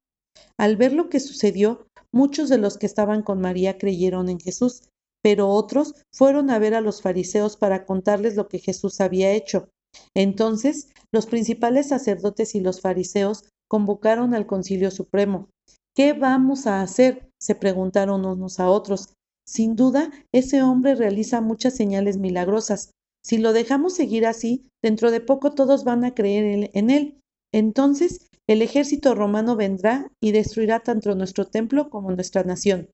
Al 0.58 0.76
ver 0.76 0.94
lo 0.94 1.10
que 1.10 1.20
sucedió, 1.20 1.88
muchos 2.12 2.50
de 2.50 2.58
los 2.58 2.78
que 2.78 2.88
estaban 2.88 3.22
con 3.22 3.40
María 3.40 3.78
creyeron 3.78 4.30
en 4.30 4.40
Jesús, 4.40 4.90
pero 5.22 5.50
otros 5.50 5.94
fueron 6.14 6.50
a 6.50 6.60
ver 6.60 6.74
a 6.74 6.82
los 6.82 7.02
fariseos 7.02 7.56
para 7.56 7.86
contarles 7.86 8.36
lo 8.36 8.48
que 8.48 8.60
Jesús 8.60 9.00
había 9.00 9.32
hecho. 9.32 9.70
Entonces 10.16 10.90
los 11.14 11.28
principales 11.28 11.90
sacerdotes 11.90 12.56
y 12.56 12.62
los 12.62 12.82
fariseos 12.82 13.50
convocaron 13.70 14.34
al 14.34 14.48
concilio 14.48 14.92
supremo. 14.92 15.50
¿Qué 15.96 16.14
vamos 16.14 16.68
a 16.68 16.82
hacer? 16.82 17.30
se 17.40 17.56
preguntaron 17.56 18.26
unos 18.26 18.60
a 18.60 18.70
otros. 18.70 19.14
Sin 19.48 19.76
duda, 19.76 20.12
ese 20.34 20.62
hombre 20.62 20.96
realiza 20.96 21.42
muchas 21.42 21.76
señales 21.76 22.18
milagrosas. 22.18 22.92
Si 23.24 23.38
lo 23.38 23.54
dejamos 23.54 23.94
seguir 23.94 24.26
así, 24.26 24.68
dentro 24.84 25.12
de 25.12 25.22
poco 25.22 25.52
todos 25.52 25.84
van 25.84 26.04
a 26.06 26.14
creer 26.14 26.70
en 26.74 26.90
él. 26.90 27.19
Entonces 27.52 28.30
el 28.48 28.62
ejército 28.62 29.14
romano 29.16 29.56
vendrá 29.56 30.12
y 30.20 30.32
destruirá 30.32 30.80
tanto 30.80 31.14
nuestro 31.16 31.46
templo 31.46 31.90
como 31.90 32.12
nuestra 32.12 32.44
nación. 32.44 32.90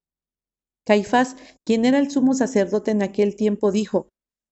Caifás, 0.86 1.36
quien 1.66 1.86
era 1.86 1.98
el 1.98 2.12
sumo 2.12 2.34
sacerdote 2.34 2.92
en 2.92 3.02
aquel 3.02 3.36
tiempo, 3.36 3.72
dijo, 3.72 4.10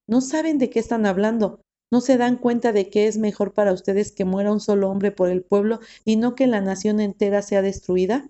¿no 0.07 0.21
saben 0.21 0.57
de 0.57 0.69
qué 0.69 0.79
están 0.79 1.05
hablando? 1.05 1.61
¿No 1.91 2.01
se 2.01 2.17
dan 2.17 2.37
cuenta 2.37 2.71
de 2.71 2.89
que 2.89 3.07
es 3.07 3.17
mejor 3.17 3.53
para 3.53 3.71
ustedes 3.71 4.11
que 4.11 4.25
muera 4.25 4.51
un 4.51 4.59
solo 4.59 4.89
hombre 4.89 5.11
por 5.11 5.29
el 5.29 5.43
pueblo 5.43 5.79
y 6.05 6.15
no 6.15 6.33
que 6.35 6.47
la 6.47 6.59
nación 6.59 6.99
entera 6.99 7.41
sea 7.41 7.61
destruida? 7.61 8.29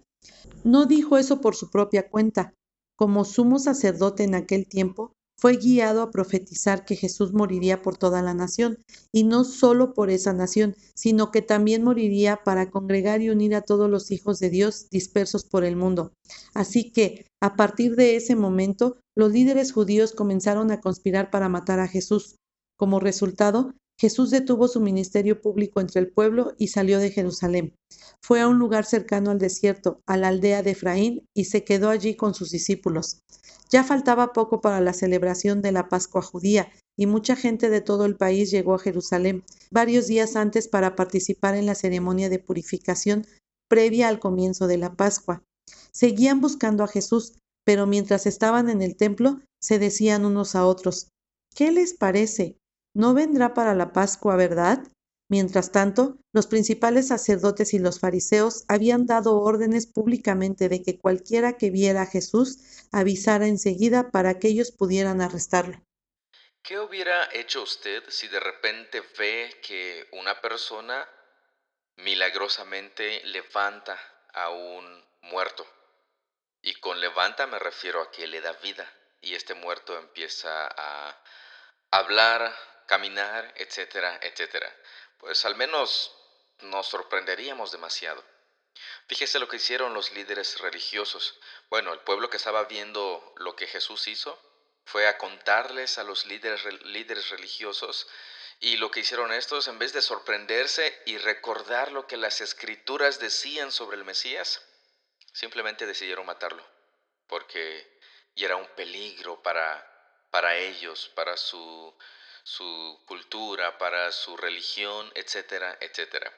No 0.64 0.86
dijo 0.86 1.18
eso 1.18 1.42
por 1.42 1.56
su 1.56 1.70
propia 1.70 2.10
cuenta. 2.10 2.54
Como 2.98 3.24
sumo 3.24 3.60
sacerdote 3.60 4.24
en 4.24 4.36
aquel 4.36 4.68
tiempo, 4.68 5.14
fue 5.44 5.58
guiado 5.58 6.04
a 6.04 6.10
profetizar 6.10 6.86
que 6.86 6.96
Jesús 6.96 7.34
moriría 7.34 7.82
por 7.82 7.98
toda 7.98 8.22
la 8.22 8.34
nación, 8.34 8.78
y 9.12 9.26
no 9.26 9.44
solo 9.44 9.94
por 9.94 10.10
esa 10.10 10.32
nación, 10.32 10.74
sino 10.96 11.32
que 11.32 11.42
también 11.42 11.84
moriría 11.84 12.46
para 12.46 12.72
congregar 12.72 13.22
y 13.22 13.30
unir 13.30 13.54
a 13.54 13.60
todos 13.60 13.90
los 13.90 14.10
hijos 14.12 14.40
de 14.40 14.50
Dios 14.50 14.88
dispersos 14.90 15.44
por 15.44 15.66
el 15.66 15.76
mundo. 15.76 16.14
Así 16.54 16.94
que, 16.94 17.26
a 17.42 17.58
partir 17.58 17.98
de 17.98 18.16
ese 18.16 18.38
momento, 18.38 18.96
los 19.18 19.34
líderes 19.34 19.74
judíos 19.74 20.14
comenzaron 20.14 20.72
a 20.72 20.80
conspirar 20.80 21.30
para 21.30 21.50
matar 21.50 21.82
a 21.82 21.90
Jesús. 21.90 22.38
Como 22.78 23.02
resultado, 23.02 23.74
Jesús 24.00 24.32
detuvo 24.32 24.68
su 24.68 24.80
ministerio 24.80 25.40
público 25.42 25.80
entre 25.80 26.02
el 26.02 26.12
pueblo 26.12 26.54
y 26.58 26.68
salió 26.68 27.00
de 27.00 27.12
Jerusalén. 27.12 27.76
Fue 28.22 28.42
a 28.42 28.48
un 28.48 28.58
lugar 28.60 28.86
cercano 28.86 29.32
al 29.32 29.40
desierto, 29.40 30.02
a 30.06 30.18
la 30.18 30.30
aldea 30.30 30.64
de 30.64 30.72
Efraín, 30.72 31.26
y 31.34 31.46
se 31.46 31.64
quedó 31.64 31.90
allí 31.90 32.16
con 32.16 32.34
sus 32.34 32.50
discípulos. 32.50 33.22
Ya 33.70 33.84
faltaba 33.84 34.34
poco 34.34 34.62
para 34.62 34.82
la 34.82 34.94
celebración 34.94 35.62
de 35.62 35.72
la 35.72 35.90
Pascua 35.90 36.22
judía, 36.22 36.72
y 36.98 37.06
mucha 37.06 37.36
gente 37.36 37.70
de 37.70 37.82
todo 37.82 38.06
el 38.06 38.16
país 38.16 38.52
llegó 38.52 38.76
a 38.76 38.80
Jerusalén 38.80 39.44
varios 39.72 40.08
días 40.08 40.36
antes 40.36 40.68
para 40.68 40.96
participar 40.96 41.56
en 41.56 41.66
la 41.66 41.76
ceremonia 41.76 42.30
de 42.30 42.40
purificación 42.40 43.26
previa 43.68 44.08
al 44.08 44.20
comienzo 44.20 44.68
de 44.68 44.78
la 44.78 44.96
Pascua. 44.96 45.44
Seguían 45.92 46.42
buscando 46.42 46.84
a 46.84 46.88
Jesús, 46.88 47.34
pero 47.66 47.88
mientras 47.88 48.26
estaban 48.26 48.70
en 48.70 48.82
el 48.82 48.96
templo, 48.96 49.40
se 49.62 49.80
decían 49.80 50.26
unos 50.26 50.56
a 50.56 50.66
otros, 50.66 51.10
¿qué 51.56 51.72
les 51.72 51.94
parece? 51.94 52.58
No 52.94 53.14
vendrá 53.14 53.54
para 53.54 53.76
la 53.76 53.94
Pascua, 53.94 54.36
¿verdad? 54.36 54.80
Mientras 55.30 55.72
tanto, 55.72 56.18
los 56.32 56.48
principales 56.48 57.08
sacerdotes 57.08 57.74
y 57.74 57.80
los 57.80 58.00
fariseos 58.00 58.66
habían 58.68 59.06
dado 59.06 59.40
órdenes 59.40 59.88
públicamente 59.88 60.70
de 60.70 60.84
que 60.84 61.00
cualquiera 61.00 61.58
que 61.58 61.72
viera 61.72 62.04
a 62.04 62.06
Jesús 62.06 62.88
avisara 62.92 63.48
enseguida 63.48 64.12
para 64.12 64.38
que 64.38 64.50
ellos 64.50 64.72
pudieran 64.72 65.22
arrestarlo. 65.22 65.82
¿Qué 66.62 66.80
hubiera 66.80 67.30
hecho 67.34 67.64
usted 67.64 68.04
si 68.10 68.28
de 68.28 68.40
repente 68.40 69.02
ve 69.18 69.50
que 69.62 70.08
una 70.12 70.40
persona 70.40 71.08
milagrosamente 71.98 73.22
levanta 73.26 74.00
a 74.34 74.50
un 74.50 74.86
muerto? 75.24 75.66
Y 76.62 76.76
con 76.76 77.02
levanta 77.02 77.48
me 77.48 77.60
refiero 77.60 78.02
a 78.02 78.12
que 78.12 78.28
le 78.28 78.40
da 78.40 78.54
vida 78.54 78.90
y 79.20 79.34
este 79.34 79.54
muerto 79.54 79.98
empieza 79.98 80.68
a 80.68 81.22
hablar, 81.92 82.54
caminar, 82.94 83.52
etcétera, 83.56 84.20
etcétera. 84.22 84.72
Pues 85.18 85.46
al 85.46 85.56
menos 85.56 86.16
nos 86.60 86.86
sorprenderíamos 86.86 87.72
demasiado. 87.72 88.24
Fíjese 89.08 89.40
lo 89.40 89.48
que 89.48 89.56
hicieron 89.56 89.96
los 89.96 90.12
líderes 90.12 90.60
religiosos. 90.60 91.40
Bueno, 91.72 91.92
el 91.92 92.02
pueblo 92.02 92.30
que 92.30 92.38
estaba 92.38 92.66
viendo 92.66 93.34
lo 93.38 93.56
que 93.56 93.66
Jesús 93.66 94.08
hizo, 94.08 94.40
fue 94.86 95.08
a 95.08 95.18
contarles 95.18 95.98
a 95.98 96.04
los 96.04 96.28
líderes, 96.28 96.64
líderes 96.84 97.32
religiosos 97.32 98.08
y 98.60 98.78
lo 98.78 98.92
que 98.92 99.00
hicieron 99.00 99.34
estos, 99.34 99.68
en 99.68 99.80
vez 99.80 99.92
de 99.94 100.04
sorprenderse 100.04 101.02
y 101.08 101.18
recordar 101.18 101.92
lo 101.92 102.06
que 102.06 102.18
las 102.18 102.42
escrituras 102.42 103.18
decían 103.20 103.72
sobre 103.72 103.98
el 103.98 104.06
Mesías, 104.06 104.62
simplemente 105.34 105.88
decidieron 105.88 106.28
matarlo, 106.28 106.64
porque 107.26 108.00
era 108.36 108.56
un 108.56 108.68
peligro 108.76 109.42
para, 109.42 110.28
para 110.30 110.56
ellos, 110.58 111.10
para 111.16 111.38
su, 111.38 111.98
su 112.44 113.02
cultura, 113.08 113.78
para 113.78 114.12
su 114.12 114.36
religión, 114.38 115.12
etcétera, 115.16 115.78
etcétera. 115.80 116.32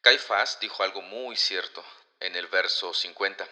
Caifás 0.00 0.60
dijo 0.60 0.82
algo 0.82 1.02
muy 1.02 1.36
cierto 1.36 1.84
en 2.20 2.36
el 2.36 2.46
verso 2.46 2.94
50. 2.94 3.48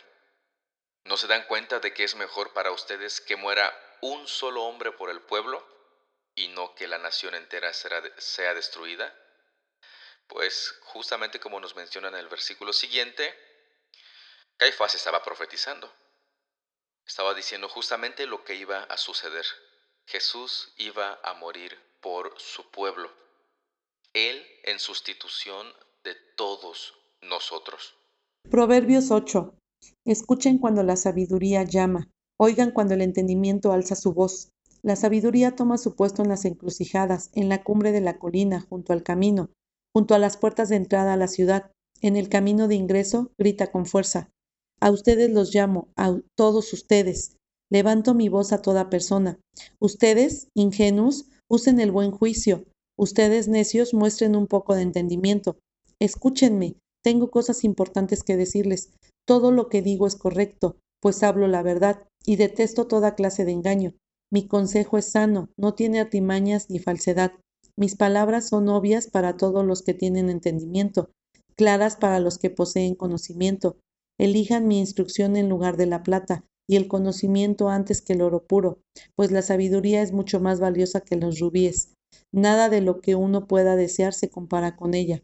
¿No 1.05 1.17
se 1.17 1.27
dan 1.27 1.45
cuenta 1.45 1.81
de 1.81 1.93
que 1.93 2.05
es 2.05 2.15
mejor 2.15 2.53
para 2.53 2.71
ustedes 2.71 3.21
que 3.21 3.37
muera 3.37 3.75
un 4.01 4.27
solo 4.29 4.63
hombre 4.63 4.93
por 4.93 5.11
el 5.11 5.21
pueblo 5.21 5.67
y 6.35 6.49
no 6.49 6.75
que 6.75 6.89
la 6.89 6.99
nación 6.99 7.35
entera 7.35 7.73
sea 7.73 8.55
destruida? 8.55 9.15
Pues 10.29 10.75
justamente 10.83 11.41
como 11.41 11.61
nos 11.61 11.77
menciona 11.77 12.09
en 12.09 12.17
el 12.17 12.29
versículo 12.29 12.73
siguiente, 12.73 13.39
Caifás 14.57 14.95
estaba 14.95 15.23
profetizando. 15.23 15.93
Estaba 17.05 17.35
diciendo 17.35 17.69
justamente 17.69 18.27
lo 18.27 18.45
que 18.45 18.55
iba 18.55 18.83
a 18.85 18.97
suceder. 18.97 19.47
Jesús 20.07 20.73
iba 20.79 21.19
a 21.25 21.35
morir 21.35 21.73
por 22.01 22.31
su 22.39 22.63
pueblo. 22.71 23.09
Él 24.15 24.41
en 24.65 24.79
sustitución 24.79 25.67
de 26.05 26.13
todos 26.37 26.95
nosotros. 27.23 27.95
Proverbios 28.49 29.11
8. 29.11 29.55
Escuchen 30.05 30.59
cuando 30.59 30.85
la 30.85 30.95
sabiduría 30.95 31.65
llama, 31.65 32.09
oigan 32.39 32.71
cuando 32.71 32.95
el 32.95 33.03
entendimiento 33.03 33.73
alza 33.73 33.97
su 33.97 34.15
voz. 34.15 34.51
La 34.83 34.95
sabiduría 34.95 35.57
toma 35.57 35.77
su 35.77 35.97
puesto 35.97 36.23
en 36.23 36.29
las 36.29 36.45
encrucijadas, 36.45 37.31
en 37.35 37.49
la 37.49 37.65
cumbre 37.65 37.91
de 37.91 38.01
la 38.01 38.19
colina, 38.19 38.61
junto 38.61 38.93
al 38.93 39.03
camino, 39.03 39.51
junto 39.93 40.15
a 40.15 40.21
las 40.21 40.37
puertas 40.37 40.69
de 40.69 40.77
entrada 40.77 41.15
a 41.15 41.17
la 41.17 41.27
ciudad. 41.27 41.73
En 42.01 42.15
el 42.15 42.29
camino 42.29 42.69
de 42.69 42.77
ingreso 42.77 43.33
grita 43.39 43.73
con 43.73 43.87
fuerza. 43.87 44.31
A 44.81 44.93
ustedes 44.93 45.31
los 45.31 45.53
llamo, 45.53 45.89
a 45.97 46.15
todos 46.37 46.73
ustedes. 46.73 47.37
Levanto 47.69 48.15
mi 48.15 48.29
voz 48.29 48.53
a 48.53 48.63
toda 48.63 48.91
persona. 48.91 49.41
Ustedes, 49.81 50.49
ingenuos, 50.55 51.27
usen 51.49 51.81
el 51.81 51.91
buen 51.91 52.13
juicio. 52.13 52.65
Ustedes, 52.97 53.49
necios, 53.49 53.93
muestren 53.93 54.37
un 54.37 54.47
poco 54.47 54.77
de 54.77 54.83
entendimiento. 54.83 55.59
Escúchenme, 56.01 56.77
tengo 57.03 57.31
cosas 57.31 57.65
importantes 57.65 58.23
que 58.23 58.37
decirles. 58.37 58.93
Todo 59.27 59.51
lo 59.51 59.69
que 59.69 59.83
digo 59.83 60.07
es 60.07 60.15
correcto, 60.15 60.77
pues 61.01 61.25
hablo 61.25 61.49
la 61.49 61.63
verdad, 61.63 62.07
y 62.25 62.37
detesto 62.37 62.87
toda 62.87 63.17
clase 63.17 63.45
de 63.45 63.53
engaño. 63.53 63.95
Mi 64.33 64.47
consejo 64.47 64.97
es 64.97 65.11
sano, 65.11 65.51
no 65.57 65.75
tiene 65.75 65.99
artimañas 65.99 66.71
ni 66.71 66.79
falsedad. 66.79 67.33
Mis 67.77 67.97
palabras 67.97 68.49
son 68.49 68.69
obvias 68.69 69.09
para 69.09 69.37
todos 69.37 69.65
los 69.65 69.83
que 69.83 69.93
tienen 69.93 70.31
entendimiento, 70.31 71.11
claras 71.57 71.97
para 71.97 72.21
los 72.21 72.39
que 72.39 72.51
poseen 72.51 72.95
conocimiento. 72.95 73.77
Elijan 74.19 74.69
mi 74.69 74.79
instrucción 74.79 75.37
en 75.37 75.49
lugar 75.49 75.77
de 75.77 75.87
la 75.87 76.03
plata 76.03 76.45
y 76.69 76.77
el 76.77 76.89
conocimiento 76.89 77.69
antes 77.69 78.03
que 78.03 78.15
el 78.15 78.23
oro 78.23 78.45
puro, 78.45 78.81
pues 79.15 79.31
la 79.31 79.43
sabiduría 79.43 80.03
es 80.03 80.13
mucho 80.13 80.41
más 80.41 80.61
valiosa 80.61 81.01
que 81.01 81.17
los 81.17 81.39
rubíes. 81.39 81.93
Nada 82.33 82.69
de 82.69 82.81
lo 82.81 83.01
que 83.01 83.15
uno 83.15 83.47
pueda 83.47 83.77
desear 83.77 84.13
se 84.13 84.29
compara 84.31 84.77
con 84.77 84.95
ella. 84.95 85.23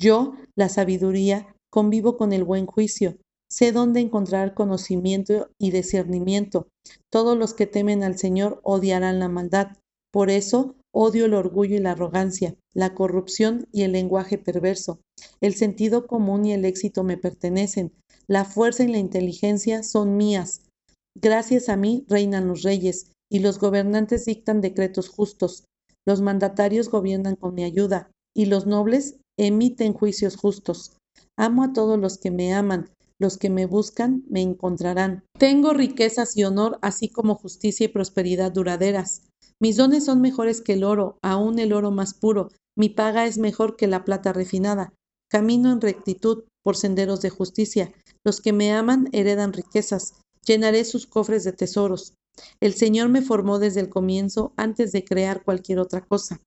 Yo, 0.00 0.34
la 0.56 0.68
sabiduría, 0.68 1.54
convivo 1.70 2.16
con 2.16 2.32
el 2.32 2.44
buen 2.44 2.66
juicio, 2.66 3.16
sé 3.50 3.72
dónde 3.72 4.00
encontrar 4.00 4.54
conocimiento 4.54 5.50
y 5.60 5.70
discernimiento. 5.70 6.68
Todos 7.10 7.36
los 7.36 7.54
que 7.54 7.66
temen 7.66 8.02
al 8.02 8.18
Señor 8.18 8.60
odiarán 8.62 9.18
la 9.18 9.28
maldad. 9.28 9.76
Por 10.10 10.30
eso 10.30 10.74
odio 10.94 11.26
el 11.26 11.34
orgullo 11.34 11.76
y 11.76 11.80
la 11.80 11.92
arrogancia, 11.92 12.54
la 12.74 12.94
corrupción 12.94 13.66
y 13.72 13.82
el 13.82 13.92
lenguaje 13.92 14.38
perverso. 14.38 15.00
El 15.40 15.54
sentido 15.54 16.06
común 16.06 16.44
y 16.44 16.52
el 16.52 16.64
éxito 16.64 17.04
me 17.04 17.16
pertenecen, 17.16 17.92
la 18.32 18.46
fuerza 18.46 18.84
y 18.84 18.88
la 18.88 18.96
inteligencia 18.96 19.82
son 19.82 20.16
mías. 20.16 20.62
Gracias 21.14 21.68
a 21.68 21.76
mí 21.76 22.06
reinan 22.08 22.48
los 22.48 22.62
reyes, 22.62 23.12
y 23.30 23.40
los 23.40 23.58
gobernantes 23.58 24.24
dictan 24.24 24.62
decretos 24.62 25.10
justos. 25.10 25.64
Los 26.06 26.22
mandatarios 26.22 26.88
gobiernan 26.88 27.36
con 27.36 27.54
mi 27.54 27.62
ayuda, 27.62 28.10
y 28.34 28.46
los 28.46 28.66
nobles 28.66 29.16
emiten 29.38 29.92
juicios 29.92 30.36
justos. 30.36 30.96
Amo 31.38 31.62
a 31.62 31.74
todos 31.74 31.98
los 31.98 32.16
que 32.16 32.30
me 32.30 32.54
aman, 32.54 32.88
los 33.20 33.36
que 33.36 33.50
me 33.50 33.66
buscan 33.66 34.24
me 34.30 34.40
encontrarán. 34.40 35.24
Tengo 35.38 35.74
riquezas 35.74 36.34
y 36.34 36.44
honor, 36.44 36.78
así 36.80 37.10
como 37.10 37.34
justicia 37.34 37.84
y 37.84 37.88
prosperidad 37.88 38.50
duraderas. 38.50 39.28
Mis 39.60 39.76
dones 39.76 40.06
son 40.06 40.22
mejores 40.22 40.62
que 40.62 40.72
el 40.72 40.84
oro, 40.84 41.18
aún 41.20 41.58
el 41.58 41.74
oro 41.74 41.90
más 41.90 42.14
puro. 42.14 42.48
Mi 42.78 42.88
paga 42.88 43.26
es 43.26 43.36
mejor 43.36 43.76
que 43.76 43.88
la 43.88 44.06
plata 44.06 44.32
refinada. 44.32 44.94
Camino 45.30 45.70
en 45.70 45.82
rectitud 45.82 46.44
por 46.62 46.76
senderos 46.76 47.20
de 47.20 47.30
justicia. 47.30 47.92
Los 48.24 48.40
que 48.40 48.52
me 48.52 48.72
aman 48.72 49.08
heredan 49.12 49.52
riquezas. 49.52 50.14
Llenaré 50.46 50.84
sus 50.84 51.06
cofres 51.06 51.44
de 51.44 51.52
tesoros. 51.52 52.14
El 52.60 52.74
Señor 52.74 53.08
me 53.08 53.22
formó 53.22 53.58
desde 53.58 53.80
el 53.80 53.88
comienzo, 53.88 54.52
antes 54.56 54.92
de 54.92 55.04
crear 55.04 55.44
cualquier 55.44 55.78
otra 55.78 56.00
cosa. 56.00 56.40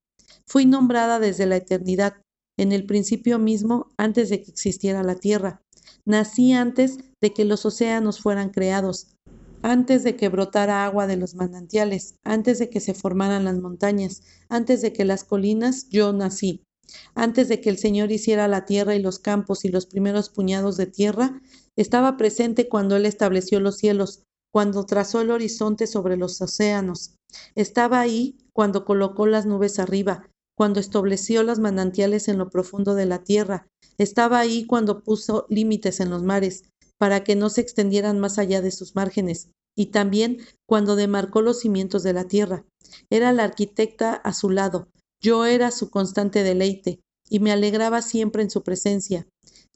Fui 0.47 0.65
nombrada 0.65 1.19
desde 1.19 1.45
la 1.45 1.57
eternidad, 1.57 2.15
en 2.57 2.71
el 2.71 2.85
principio 2.85 3.39
mismo, 3.39 3.91
antes 3.97 4.29
de 4.29 4.41
que 4.41 4.51
existiera 4.51 5.03
la 5.03 5.15
tierra. 5.15 5.61
Nací 6.05 6.53
antes 6.53 6.97
de 7.21 7.33
que 7.33 7.45
los 7.45 7.65
océanos 7.65 8.19
fueran 8.19 8.49
creados, 8.49 9.15
antes 9.61 10.03
de 10.03 10.15
que 10.15 10.29
brotara 10.29 10.85
agua 10.85 11.07
de 11.07 11.17
los 11.17 11.35
manantiales, 11.35 12.15
antes 12.23 12.59
de 12.59 12.69
que 12.69 12.79
se 12.79 12.93
formaran 12.93 13.45
las 13.45 13.57
montañas, 13.57 14.21
antes 14.47 14.81
de 14.81 14.93
que 14.93 15.05
las 15.05 15.23
colinas, 15.23 15.89
yo 15.89 16.13
nací. 16.13 16.64
Antes 17.13 17.47
de 17.47 17.61
que 17.61 17.69
el 17.69 17.77
Señor 17.77 18.11
hiciera 18.11 18.47
la 18.47 18.65
tierra 18.65 18.95
y 18.95 19.01
los 19.01 19.19
campos 19.19 19.65
y 19.65 19.69
los 19.69 19.85
primeros 19.85 20.29
puñados 20.29 20.77
de 20.77 20.87
tierra, 20.87 21.41
estaba 21.75 22.17
presente 22.17 22.67
cuando 22.67 22.95
Él 22.95 23.05
estableció 23.05 23.59
los 23.59 23.77
cielos, 23.77 24.23
cuando 24.51 24.85
trazó 24.85 25.21
el 25.21 25.31
horizonte 25.31 25.87
sobre 25.87 26.17
los 26.17 26.41
océanos. 26.41 27.15
Estaba 27.55 27.99
ahí 27.99 28.37
cuando 28.53 28.85
colocó 28.85 29.27
las 29.27 29.45
nubes 29.45 29.79
arriba, 29.79 30.29
cuando 30.55 30.79
estableció 30.79 31.43
los 31.43 31.59
manantiales 31.59 32.27
en 32.27 32.37
lo 32.37 32.49
profundo 32.49 32.95
de 32.95 33.05
la 33.05 33.23
tierra. 33.23 33.67
Estaba 33.97 34.39
ahí 34.39 34.65
cuando 34.65 35.01
puso 35.01 35.45
límites 35.49 35.99
en 35.99 36.09
los 36.09 36.23
mares, 36.23 36.63
para 36.97 37.23
que 37.23 37.35
no 37.35 37.49
se 37.49 37.61
extendieran 37.61 38.19
más 38.19 38.37
allá 38.37 38.61
de 38.61 38.71
sus 38.71 38.95
márgenes, 38.95 39.49
y 39.75 39.87
también 39.87 40.37
cuando 40.65 40.95
demarcó 40.95 41.41
los 41.41 41.59
cimientos 41.59 42.03
de 42.03 42.13
la 42.13 42.25
tierra. 42.25 42.63
Era 43.09 43.33
la 43.33 43.43
arquitecta 43.43 44.13
a 44.13 44.33
su 44.33 44.49
lado, 44.49 44.87
yo 45.25 45.45
era 45.45 45.71
su 45.71 45.89
constante 45.89 46.43
deleite, 46.43 47.01
y 47.27 47.39
me 47.39 47.51
alegraba 47.51 48.03
siempre 48.03 48.43
en 48.43 48.51
su 48.51 48.61
presencia. 48.61 49.27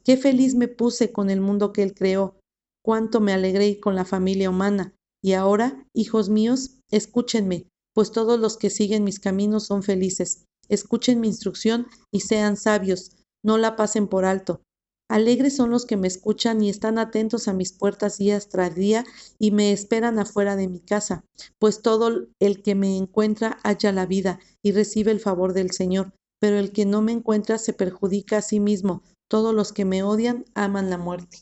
Qué 0.03 0.15
feliz 0.15 0.53
me 0.53 0.67
puse 0.67 1.11
con 1.11 1.31
el 1.31 1.41
mundo 1.41 1.73
que 1.73 1.81
él 1.81 1.95
creó, 1.95 2.39
cuánto 2.85 3.19
me 3.19 3.33
alegré 3.33 3.79
con 3.79 3.95
la 3.95 4.05
familia 4.05 4.51
humana. 4.51 4.93
Y 5.23 5.33
ahora, 5.33 5.87
hijos 5.91 6.29
míos, 6.29 6.77
escúchenme, 6.91 7.67
pues 7.95 8.11
todos 8.11 8.39
los 8.39 8.57
que 8.57 8.69
siguen 8.69 9.03
mis 9.03 9.19
caminos 9.19 9.65
son 9.65 9.81
felices. 9.81 10.45
Escuchen 10.69 11.19
mi 11.19 11.27
instrucción 11.27 11.87
y 12.11 12.19
sean 12.19 12.55
sabios, 12.55 13.09
no 13.43 13.57
la 13.57 13.75
pasen 13.75 14.07
por 14.07 14.25
alto. 14.25 14.61
Alegres 15.09 15.55
son 15.55 15.71
los 15.71 15.87
que 15.87 15.97
me 15.97 16.07
escuchan 16.07 16.61
y 16.61 16.69
están 16.69 16.99
atentos 16.99 17.47
a 17.47 17.53
mis 17.53 17.73
puertas 17.73 18.19
día 18.19 18.39
tras 18.39 18.75
día 18.75 19.03
y 19.39 19.49
me 19.49 19.71
esperan 19.71 20.19
afuera 20.19 20.55
de 20.55 20.67
mi 20.67 20.79
casa, 20.79 21.23
pues 21.57 21.81
todo 21.81 22.27
el 22.39 22.61
que 22.61 22.75
me 22.75 22.95
encuentra 22.95 23.57
halla 23.63 23.91
la 23.91 24.05
vida 24.05 24.39
y 24.61 24.71
recibe 24.71 25.11
el 25.11 25.19
favor 25.19 25.53
del 25.53 25.71
Señor, 25.71 26.13
pero 26.39 26.59
el 26.59 26.71
que 26.71 26.85
no 26.85 27.01
me 27.01 27.11
encuentra 27.11 27.57
se 27.57 27.73
perjudica 27.73 28.37
a 28.37 28.41
sí 28.43 28.59
mismo. 28.59 29.03
Todos 29.27 29.55
los 29.55 29.73
que 29.73 29.83
me 29.83 30.03
odian 30.03 30.45
aman 30.53 30.91
la 30.91 30.99
muerte. 30.99 31.39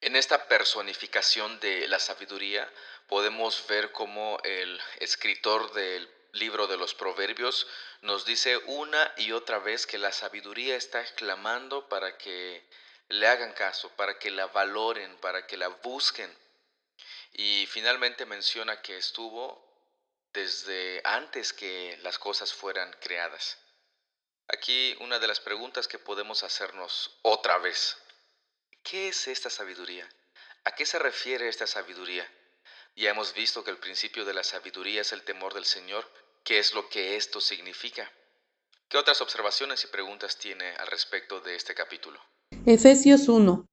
En 0.00 0.16
esta 0.16 0.48
personificación 0.48 1.60
de 1.60 1.86
la 1.86 2.00
sabiduría 2.00 2.68
podemos 3.08 3.64
ver 3.68 3.92
cómo 3.92 4.38
el 4.42 4.76
escritor 4.98 5.72
del 5.72 6.08
libro 6.32 6.66
de 6.66 6.76
los 6.76 6.94
Proverbios 6.94 7.68
nos 8.02 8.26
dice 8.26 8.56
una 8.66 9.12
y 9.16 9.30
otra 9.30 9.60
vez 9.60 9.86
que 9.86 9.98
la 9.98 10.10
sabiduría 10.10 10.74
está 10.74 11.00
exclamando 11.00 11.88
para 11.88 12.18
que 12.18 12.66
le 13.14 13.28
hagan 13.28 13.52
caso, 13.52 13.90
para 13.90 14.18
que 14.18 14.30
la 14.30 14.46
valoren, 14.48 15.16
para 15.18 15.46
que 15.46 15.56
la 15.56 15.68
busquen. 15.68 16.32
Y 17.32 17.66
finalmente 17.66 18.26
menciona 18.26 18.80
que 18.82 18.96
estuvo 18.96 19.62
desde 20.32 21.00
antes 21.04 21.52
que 21.52 21.98
las 22.02 22.18
cosas 22.18 22.52
fueran 22.52 22.92
creadas. 23.00 23.58
Aquí 24.48 24.96
una 25.00 25.18
de 25.18 25.28
las 25.28 25.40
preguntas 25.40 25.88
que 25.88 25.98
podemos 25.98 26.42
hacernos 26.42 27.18
otra 27.22 27.58
vez. 27.58 27.96
¿Qué 28.82 29.08
es 29.08 29.28
esta 29.28 29.48
sabiduría? 29.48 30.08
¿A 30.64 30.74
qué 30.74 30.84
se 30.84 30.98
refiere 30.98 31.48
esta 31.48 31.66
sabiduría? 31.66 32.28
Ya 32.96 33.10
hemos 33.10 33.32
visto 33.32 33.64
que 33.64 33.70
el 33.70 33.78
principio 33.78 34.24
de 34.24 34.34
la 34.34 34.44
sabiduría 34.44 35.00
es 35.00 35.12
el 35.12 35.22
temor 35.22 35.54
del 35.54 35.64
Señor 35.64 36.08
qué 36.44 36.58
es 36.58 36.74
lo 36.74 36.88
que 36.88 37.16
esto 37.16 37.40
significa. 37.40 38.10
¿Qué 38.88 38.98
otras 38.98 39.20
observaciones 39.20 39.82
y 39.84 39.86
preguntas 39.86 40.36
tiene 40.36 40.74
al 40.76 40.88
respecto 40.88 41.40
de 41.40 41.56
este 41.56 41.74
capítulo? 41.74 42.20
Efesios 42.66 43.28
1. 43.28 43.66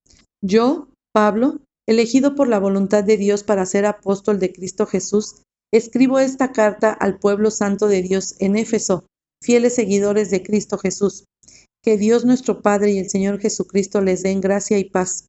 Yo, 0.44 0.90
Pablo, 1.14 1.62
elegido 1.88 2.36
por 2.36 2.48
la 2.48 2.60
voluntad 2.60 3.04
de 3.04 3.18
Dios 3.18 3.44
para 3.44 3.66
ser 3.66 3.86
apóstol 3.86 4.40
de 4.40 4.52
Cristo 4.54 4.86
Jesús, 4.86 5.44
Escribo 5.74 6.20
esta 6.20 6.52
carta 6.52 6.92
al 6.92 7.18
pueblo 7.18 7.50
santo 7.50 7.88
de 7.88 8.02
Dios 8.02 8.36
en 8.40 8.58
Éfeso, 8.58 9.06
fieles 9.42 9.76
seguidores 9.76 10.30
de 10.30 10.44
Cristo 10.44 10.78
Jesús. 10.78 11.26
Que 11.82 11.98
Dios 11.98 12.26
nuestro 12.26 12.62
Padre 12.62 12.92
y 12.92 13.00
el 13.00 13.10
Señor 13.10 13.40
Jesucristo 13.40 14.02
les 14.02 14.22
den 14.22 14.42
gracia 14.42 14.78
y 14.78 14.84
paz. 14.84 15.28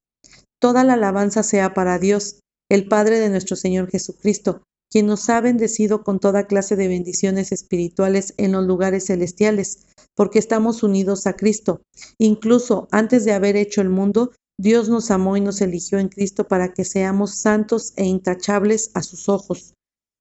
Toda 0.60 0.82
la 0.82 0.94
alabanza 0.94 1.44
sea 1.44 1.74
para 1.74 2.00
Dios, 2.00 2.40
el 2.68 2.88
Padre 2.88 3.20
de 3.20 3.28
nuestro 3.28 3.54
Señor 3.54 3.88
Jesucristo, 3.88 4.62
quien 4.92 5.06
nos 5.06 5.30
ha 5.30 5.40
bendecido 5.40 6.04
con 6.04 6.20
toda 6.20 6.46
clase 6.46 6.76
de 6.76 6.86
bendiciones 6.86 7.50
espirituales 7.50 8.34
en 8.36 8.52
los 8.52 8.66
lugares 8.66 9.06
celestiales, 9.06 9.86
porque 10.14 10.38
estamos 10.38 10.82
unidos 10.82 11.26
a 11.26 11.32
Cristo. 11.32 11.80
Incluso 12.18 12.88
antes 12.90 13.24
de 13.24 13.32
haber 13.32 13.56
hecho 13.56 13.80
el 13.80 13.88
mundo, 13.88 14.32
Dios 14.60 14.90
nos 14.90 15.10
amó 15.10 15.38
y 15.38 15.40
nos 15.40 15.62
eligió 15.62 15.98
en 15.98 16.10
Cristo 16.10 16.46
para 16.46 16.74
que 16.74 16.84
seamos 16.84 17.36
santos 17.36 17.94
e 17.96 18.04
intachables 18.04 18.90
a 18.92 19.02
sus 19.02 19.30
ojos. 19.30 19.72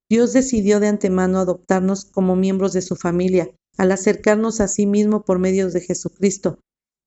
Dios 0.10 0.32
decidió 0.32 0.80
de 0.80 0.88
antemano 0.88 1.40
adoptarnos 1.40 2.06
como 2.06 2.38
miembros 2.38 2.72
de 2.72 2.82
su 2.82 2.96
familia, 2.96 3.52
al 3.78 3.92
acercarnos 3.92 4.62
a 4.62 4.70
sí 4.70 4.86
mismo 4.86 5.24
por 5.26 5.38
medio 5.38 5.70
de 5.70 5.82
Jesucristo. 5.82 6.60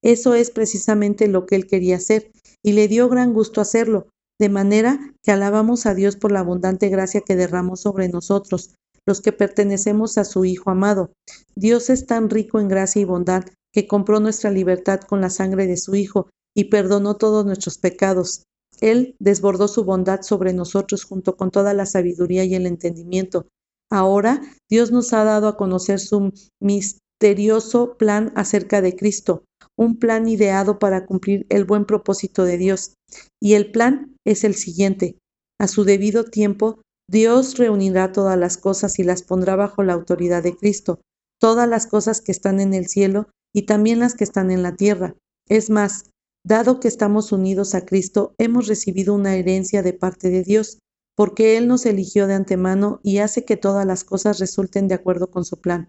Eso 0.02 0.34
es 0.34 0.50
precisamente 0.50 1.28
lo 1.28 1.46
que 1.46 1.56
Él 1.56 1.66
quería 1.66 1.96
hacer, 1.96 2.30
y 2.62 2.72
le 2.72 2.88
dio 2.88 3.08
gran 3.08 3.32
gusto 3.32 3.62
hacerlo, 3.62 4.08
de 4.40 4.48
manera 4.48 4.98
que 5.22 5.32
alabamos 5.32 5.86
a 5.86 5.94
Dios 5.94 6.16
por 6.16 6.32
la 6.32 6.40
abundante 6.40 6.88
gracia 6.88 7.20
que 7.20 7.36
derramó 7.36 7.76
sobre 7.76 8.08
nosotros, 8.08 8.74
los 9.06 9.20
que 9.20 9.32
pertenecemos 9.32 10.18
a 10.18 10.24
su 10.24 10.44
Hijo 10.44 10.70
amado. 10.70 11.12
Dios 11.54 11.90
es 11.90 12.06
tan 12.06 12.30
rico 12.30 12.58
en 12.58 12.68
gracia 12.68 13.02
y 13.02 13.04
bondad 13.04 13.44
que 13.72 13.86
compró 13.86 14.20
nuestra 14.20 14.50
libertad 14.50 15.00
con 15.00 15.20
la 15.20 15.30
sangre 15.30 15.66
de 15.66 15.76
su 15.76 15.94
Hijo 15.94 16.28
y 16.54 16.64
perdonó 16.64 17.16
todos 17.16 17.44
nuestros 17.44 17.78
pecados. 17.78 18.44
Él 18.80 19.16
desbordó 19.18 19.68
su 19.68 19.84
bondad 19.84 20.22
sobre 20.22 20.52
nosotros 20.52 21.04
junto 21.04 21.36
con 21.36 21.50
toda 21.50 21.74
la 21.74 21.86
sabiduría 21.86 22.44
y 22.44 22.54
el 22.54 22.66
entendimiento. 22.66 23.46
Ahora 23.90 24.42
Dios 24.70 24.90
nos 24.90 25.12
ha 25.12 25.24
dado 25.24 25.48
a 25.48 25.56
conocer 25.56 26.00
su 26.00 26.32
misterioso 26.60 27.96
plan 27.96 28.32
acerca 28.34 28.80
de 28.80 28.96
Cristo, 28.96 29.44
un 29.76 29.98
plan 29.98 30.28
ideado 30.28 30.78
para 30.78 31.06
cumplir 31.06 31.46
el 31.50 31.64
buen 31.64 31.84
propósito 31.84 32.44
de 32.44 32.58
Dios. 32.58 32.94
Y 33.40 33.54
el 33.54 33.70
plan 33.70 34.13
es 34.24 34.44
el 34.44 34.54
siguiente. 34.54 35.18
A 35.60 35.68
su 35.68 35.84
debido 35.84 36.24
tiempo, 36.24 36.80
Dios 37.08 37.58
reunirá 37.58 38.12
todas 38.12 38.38
las 38.38 38.56
cosas 38.56 38.98
y 38.98 39.04
las 39.04 39.22
pondrá 39.22 39.56
bajo 39.56 39.82
la 39.82 39.92
autoridad 39.92 40.42
de 40.42 40.56
Cristo, 40.56 41.00
todas 41.40 41.68
las 41.68 41.86
cosas 41.86 42.20
que 42.20 42.32
están 42.32 42.60
en 42.60 42.74
el 42.74 42.88
cielo 42.88 43.28
y 43.54 43.62
también 43.62 44.00
las 44.00 44.14
que 44.14 44.24
están 44.24 44.50
en 44.50 44.62
la 44.62 44.76
tierra. 44.76 45.14
Es 45.48 45.70
más, 45.70 46.10
Dado 46.46 46.78
que 46.78 46.88
estamos 46.88 47.32
unidos 47.32 47.74
a 47.74 47.86
Cristo, 47.86 48.34
hemos 48.36 48.66
recibido 48.66 49.14
una 49.14 49.34
herencia 49.34 49.82
de 49.82 49.94
parte 49.94 50.28
de 50.28 50.42
Dios, 50.42 50.78
porque 51.16 51.56
Él 51.56 51.68
nos 51.68 51.86
eligió 51.86 52.26
de 52.26 52.34
antemano 52.34 53.00
y 53.02 53.18
hace 53.18 53.46
que 53.46 53.56
todas 53.56 53.86
las 53.86 54.04
cosas 54.04 54.38
resulten 54.40 54.86
de 54.86 54.94
acuerdo 54.94 55.30
con 55.30 55.46
su 55.46 55.62
plan. 55.62 55.88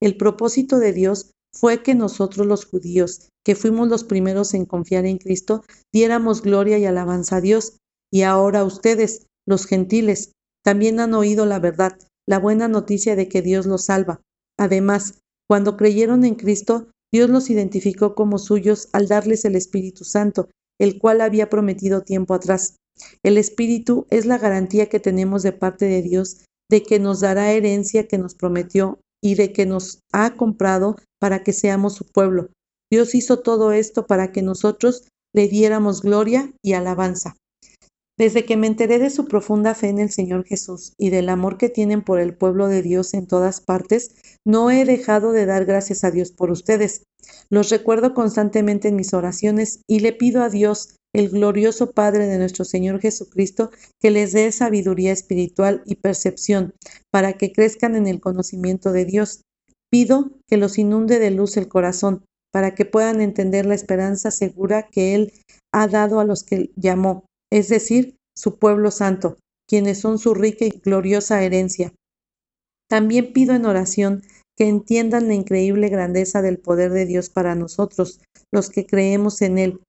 El 0.00 0.16
propósito 0.16 0.80
de 0.80 0.92
Dios 0.92 1.30
fue 1.54 1.82
que 1.82 1.94
nosotros 1.94 2.46
los 2.46 2.64
judíos, 2.64 3.28
que 3.44 3.54
fuimos 3.54 3.88
los 3.88 4.04
primeros 4.04 4.54
en 4.54 4.64
confiar 4.64 5.04
en 5.06 5.18
Cristo, 5.18 5.64
diéramos 5.92 6.42
gloria 6.42 6.78
y 6.78 6.86
alabanza 6.86 7.36
a 7.36 7.40
Dios. 7.40 7.76
Y 8.10 8.22
ahora 8.22 8.64
ustedes, 8.64 9.26
los 9.46 9.66
gentiles, 9.66 10.32
también 10.64 11.00
han 11.00 11.14
oído 11.14 11.46
la 11.46 11.58
verdad, 11.58 11.98
la 12.26 12.38
buena 12.38 12.68
noticia 12.68 13.16
de 13.16 13.28
que 13.28 13.42
Dios 13.42 13.66
los 13.66 13.84
salva. 13.84 14.20
Además, 14.58 15.20
cuando 15.48 15.76
creyeron 15.76 16.24
en 16.24 16.34
Cristo, 16.34 16.88
Dios 17.12 17.28
los 17.28 17.50
identificó 17.50 18.14
como 18.14 18.38
suyos 18.38 18.88
al 18.92 19.06
darles 19.06 19.44
el 19.44 19.56
Espíritu 19.56 20.04
Santo, 20.04 20.48
el 20.80 20.98
cual 20.98 21.20
había 21.20 21.50
prometido 21.50 22.02
tiempo 22.02 22.34
atrás. 22.34 22.76
El 23.22 23.38
Espíritu 23.38 24.06
es 24.10 24.26
la 24.26 24.38
garantía 24.38 24.88
que 24.88 25.00
tenemos 25.00 25.42
de 25.42 25.52
parte 25.52 25.86
de 25.86 26.02
Dios 26.02 26.44
de 26.70 26.82
que 26.82 26.98
nos 26.98 27.20
dará 27.20 27.52
herencia 27.52 28.08
que 28.08 28.16
nos 28.16 28.34
prometió 28.34 28.98
y 29.22 29.36
de 29.36 29.52
que 29.52 29.66
nos 29.66 30.00
ha 30.12 30.34
comprado 30.34 30.96
para 31.20 31.42
que 31.42 31.52
seamos 31.52 31.94
su 31.94 32.04
pueblo. 32.04 32.48
Dios 32.90 33.14
hizo 33.14 33.40
todo 33.40 33.72
esto 33.72 34.06
para 34.06 34.32
que 34.32 34.42
nosotros 34.42 35.08
le 35.34 35.48
diéramos 35.48 36.02
gloria 36.02 36.52
y 36.62 36.74
alabanza. 36.74 37.36
Desde 38.18 38.44
que 38.44 38.58
me 38.58 38.66
enteré 38.66 38.98
de 38.98 39.08
su 39.08 39.26
profunda 39.26 39.74
fe 39.74 39.88
en 39.88 39.98
el 39.98 40.10
Señor 40.10 40.44
Jesús 40.44 40.92
y 40.98 41.10
del 41.10 41.30
amor 41.30 41.56
que 41.56 41.70
tienen 41.70 42.02
por 42.02 42.20
el 42.20 42.36
pueblo 42.36 42.68
de 42.68 42.82
Dios 42.82 43.14
en 43.14 43.26
todas 43.26 43.60
partes, 43.60 44.14
no 44.46 44.70
he 44.70 44.84
dejado 44.84 45.32
de 45.32 45.46
dar 45.46 45.64
gracias 45.64 46.04
a 46.04 46.10
Dios 46.10 46.30
por 46.30 46.50
ustedes. 46.50 47.04
Los 47.48 47.70
recuerdo 47.70 48.12
constantemente 48.12 48.88
en 48.88 48.96
mis 48.96 49.14
oraciones 49.14 49.80
y 49.88 50.00
le 50.00 50.12
pido 50.12 50.42
a 50.42 50.50
Dios, 50.50 50.96
el 51.14 51.28
glorioso 51.28 51.92
Padre 51.92 52.26
de 52.26 52.38
nuestro 52.38 52.64
Señor 52.64 53.00
Jesucristo, 53.00 53.70
que 54.00 54.10
les 54.10 54.32
dé 54.32 54.50
sabiduría 54.52 55.12
espiritual 55.12 55.82
y 55.84 55.96
percepción 55.96 56.74
para 57.10 57.34
que 57.34 57.52
crezcan 57.52 57.96
en 57.96 58.06
el 58.06 58.20
conocimiento 58.20 58.92
de 58.92 59.04
Dios. 59.04 59.42
Pido 59.90 60.30
que 60.48 60.56
los 60.56 60.78
inunde 60.78 61.18
de 61.18 61.30
luz 61.30 61.56
el 61.56 61.68
corazón 61.68 62.24
para 62.50 62.74
que 62.74 62.84
puedan 62.84 63.20
entender 63.20 63.66
la 63.66 63.74
esperanza 63.74 64.30
segura 64.30 64.88
que 64.90 65.14
Él 65.14 65.32
ha 65.72 65.86
dado 65.86 66.20
a 66.20 66.24
los 66.24 66.44
que 66.44 66.70
llamó 66.76 67.24
es 67.52 67.68
decir, 67.68 68.16
su 68.34 68.58
pueblo 68.58 68.90
santo, 68.90 69.36
quienes 69.68 70.00
son 70.00 70.18
su 70.18 70.32
rica 70.32 70.64
y 70.64 70.70
gloriosa 70.70 71.42
herencia. 71.42 71.92
También 72.88 73.34
pido 73.34 73.54
en 73.54 73.66
oración 73.66 74.22
que 74.56 74.68
entiendan 74.68 75.28
la 75.28 75.34
increíble 75.34 75.90
grandeza 75.90 76.40
del 76.40 76.58
poder 76.58 76.92
de 76.92 77.04
Dios 77.04 77.28
para 77.28 77.54
nosotros, 77.54 78.22
los 78.50 78.70
que 78.70 78.86
creemos 78.86 79.42
en 79.42 79.58
Él. 79.58 79.80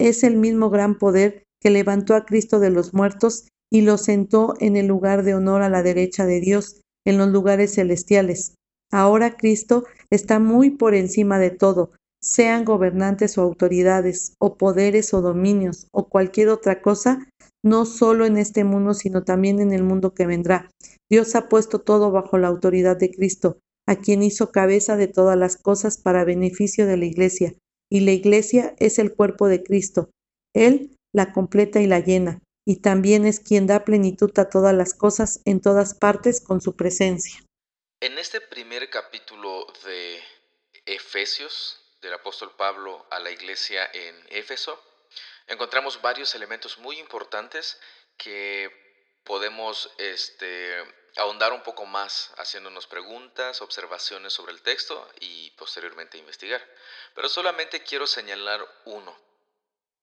Es 0.00 0.24
el 0.24 0.36
mismo 0.36 0.70
gran 0.70 0.98
poder 0.98 1.44
que 1.60 1.70
levantó 1.70 2.14
a 2.14 2.24
Cristo 2.26 2.58
de 2.58 2.70
los 2.70 2.94
muertos 2.94 3.48
y 3.72 3.82
lo 3.82 3.98
sentó 3.98 4.54
en 4.60 4.76
el 4.76 4.86
lugar 4.86 5.22
de 5.22 5.34
honor 5.34 5.62
a 5.62 5.68
la 5.68 5.82
derecha 5.82 6.26
de 6.26 6.40
Dios, 6.40 6.80
en 7.06 7.18
los 7.18 7.28
lugares 7.28 7.74
celestiales. 7.74 8.54
Ahora 8.92 9.36
Cristo 9.36 9.84
está 10.10 10.38
muy 10.38 10.70
por 10.70 10.94
encima 10.94 11.38
de 11.38 11.50
todo, 11.50 11.92
sean 12.22 12.64
gobernantes 12.64 13.36
o 13.36 13.42
autoridades, 13.42 14.34
o 14.38 14.56
poderes 14.56 15.12
o 15.12 15.20
dominios, 15.20 15.88
o 15.92 16.08
cualquier 16.08 16.48
otra 16.48 16.80
cosa, 16.80 17.28
no 17.62 17.84
solo 17.84 18.24
en 18.26 18.36
este 18.36 18.64
mundo, 18.64 18.94
sino 18.94 19.24
también 19.24 19.60
en 19.60 19.72
el 19.72 19.82
mundo 19.82 20.14
que 20.14 20.26
vendrá. 20.26 20.70
Dios 21.10 21.34
ha 21.34 21.48
puesto 21.48 21.80
todo 21.80 22.10
bajo 22.10 22.38
la 22.38 22.48
autoridad 22.48 22.96
de 22.96 23.10
Cristo, 23.10 23.58
a 23.86 23.96
quien 23.96 24.22
hizo 24.22 24.52
cabeza 24.52 24.96
de 24.96 25.08
todas 25.08 25.36
las 25.36 25.56
cosas 25.56 25.98
para 25.98 26.24
beneficio 26.24 26.86
de 26.86 26.96
la 26.96 27.04
Iglesia, 27.04 27.54
y 27.90 28.00
la 28.00 28.12
Iglesia 28.12 28.74
es 28.78 28.98
el 28.98 29.14
cuerpo 29.14 29.48
de 29.48 29.62
Cristo. 29.62 30.10
Él 30.54 30.96
la 31.12 31.32
completa 31.32 31.80
y 31.80 31.86
la 31.86 32.00
llena, 32.00 32.40
y 32.66 32.80
también 32.80 33.24
es 33.24 33.40
quien 33.40 33.66
da 33.66 33.84
plenitud 33.84 34.36
a 34.38 34.48
todas 34.48 34.74
las 34.74 34.94
cosas 34.94 35.40
en 35.44 35.60
todas 35.60 35.94
partes 35.94 36.40
con 36.40 36.60
su 36.60 36.74
presencia. 36.76 37.40
En 38.00 38.18
este 38.18 38.40
primer 38.40 38.90
capítulo 38.90 39.66
de 39.84 40.20
Efesios, 40.86 41.80
del 42.02 42.14
apóstol 42.14 42.50
Pablo 42.56 43.06
a 43.10 43.18
la 43.20 43.30
iglesia 43.30 43.88
en 43.92 44.14
Éfeso, 44.30 44.78
encontramos 45.46 46.02
varios 46.02 46.34
elementos 46.34 46.78
muy 46.78 46.98
importantes 46.98 47.78
que 48.16 48.70
podemos 49.24 49.90
este, 49.98 50.76
ahondar 51.16 51.52
un 51.52 51.62
poco 51.62 51.86
más 51.86 52.32
haciéndonos 52.36 52.86
preguntas, 52.86 53.62
observaciones 53.62 54.32
sobre 54.32 54.52
el 54.52 54.62
texto 54.62 55.08
y 55.20 55.50
posteriormente 55.52 56.18
investigar. 56.18 56.64
Pero 57.14 57.28
solamente 57.28 57.82
quiero 57.82 58.06
señalar 58.06 58.66
uno, 58.84 59.16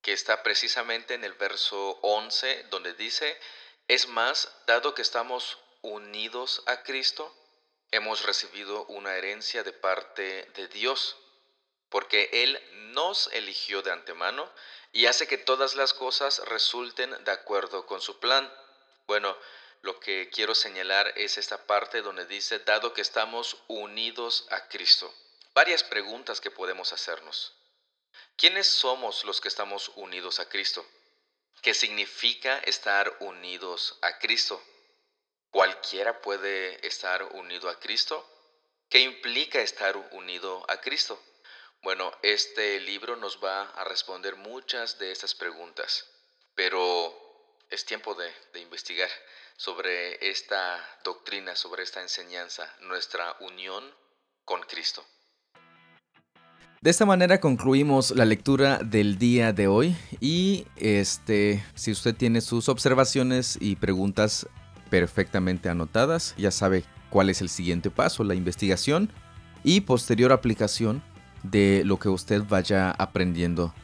que 0.01 0.13
está 0.13 0.41
precisamente 0.43 1.13
en 1.13 1.23
el 1.23 1.33
verso 1.33 1.99
11, 2.01 2.67
donde 2.69 2.93
dice, 2.93 3.39
es 3.87 4.07
más, 4.07 4.51
dado 4.67 4.93
que 4.93 5.01
estamos 5.01 5.57
unidos 5.81 6.63
a 6.65 6.83
Cristo, 6.83 7.35
hemos 7.91 8.23
recibido 8.23 8.85
una 8.85 9.15
herencia 9.15 9.63
de 9.63 9.73
parte 9.73 10.49
de 10.55 10.67
Dios 10.69 11.17
porque 11.91 12.29
Él 12.31 12.57
nos 12.93 13.27
eligió 13.33 13.81
de 13.81 13.91
antemano 13.91 14.49
y 14.93 15.07
hace 15.07 15.27
que 15.27 15.37
todas 15.37 15.75
las 15.75 15.93
cosas 15.93 16.39
resulten 16.47 17.11
de 17.25 17.31
acuerdo 17.31 17.85
con 17.85 17.99
su 17.99 18.17
plan. 18.19 18.51
Bueno, 19.07 19.37
lo 19.81 19.99
que 19.99 20.29
quiero 20.29 20.53
señalar 20.55 21.13
es 21.15 21.37
esta 21.37 21.65
parte 21.65 22.01
donde 22.01 22.25
dice, 22.25 22.59
dado 22.59 22.93
que 22.93 23.01
estamos 23.01 23.57
unidos 23.67 24.47
a 24.51 24.67
Cristo. 24.67 25.13
Varias 25.53 25.83
preguntas 25.83 26.39
que 26.39 26.51
podemos 26.51 26.93
hacernos. 26.93 27.53
¿Quiénes 28.37 28.67
somos 28.67 29.25
los 29.25 29.41
que 29.41 29.47
estamos 29.47 29.89
unidos 29.95 30.39
a 30.39 30.47
Cristo? 30.47 30.85
¿Qué 31.61 31.73
significa 31.73 32.59
estar 32.59 33.15
unidos 33.19 33.97
a 34.01 34.17
Cristo? 34.19 34.61
¿Cualquiera 35.49 36.21
puede 36.21 36.85
estar 36.87 37.23
unido 37.33 37.69
a 37.69 37.79
Cristo? 37.79 38.27
¿Qué 38.89 38.99
implica 38.99 39.61
estar 39.61 39.97
unido 40.11 40.63
a 40.67 40.79
Cristo? 40.81 41.21
Bueno, 41.81 42.15
este 42.21 42.79
libro 42.79 43.15
nos 43.15 43.43
va 43.43 43.63
a 43.71 43.83
responder 43.83 44.35
muchas 44.35 44.99
de 44.99 45.11
estas 45.11 45.33
preguntas, 45.33 46.07
pero 46.55 47.17
es 47.69 47.85
tiempo 47.85 48.13
de, 48.13 48.31
investigar 48.59 49.09
sobre 49.57 50.29
esta 50.29 50.77
doctrina, 51.03 51.55
sobre 51.55 51.83
esta 51.83 52.01
enseñanza, 52.01 52.63
nuestra 52.81 53.35
unión 53.39 53.83
con 54.45 54.61
Cristo. 54.61 55.03
De 56.81 56.89
esta 56.89 57.05
manera 57.05 57.39
concluimos 57.39 58.09
la 58.11 58.25
lectura 58.25 58.79
del 58.79 59.19
día 59.19 59.53
de 59.53 59.67
hoy 59.67 59.95
y 60.19 60.65
este 60.77 61.63
si 61.75 61.91
usted 61.91 62.15
tiene 62.15 62.41
sus 62.41 62.69
observaciones 62.69 63.55
y 63.61 63.75
preguntas 63.75 64.47
perfectamente 64.89 65.69
anotadas, 65.69 66.33
ya 66.37 66.49
sabe 66.49 66.83
cuál 67.11 67.29
es 67.29 67.41
el 67.41 67.49
siguiente 67.49 67.91
paso, 67.91 68.23
la 68.23 68.33
investigación 68.33 69.11
y 69.63 69.81
posterior 69.81 70.31
aplicación 70.31 71.03
de 71.43 71.83
lo 71.85 71.99
que 71.99 72.09
usted 72.09 72.41
vaya 72.49 72.91
aprendiendo. 72.91 73.75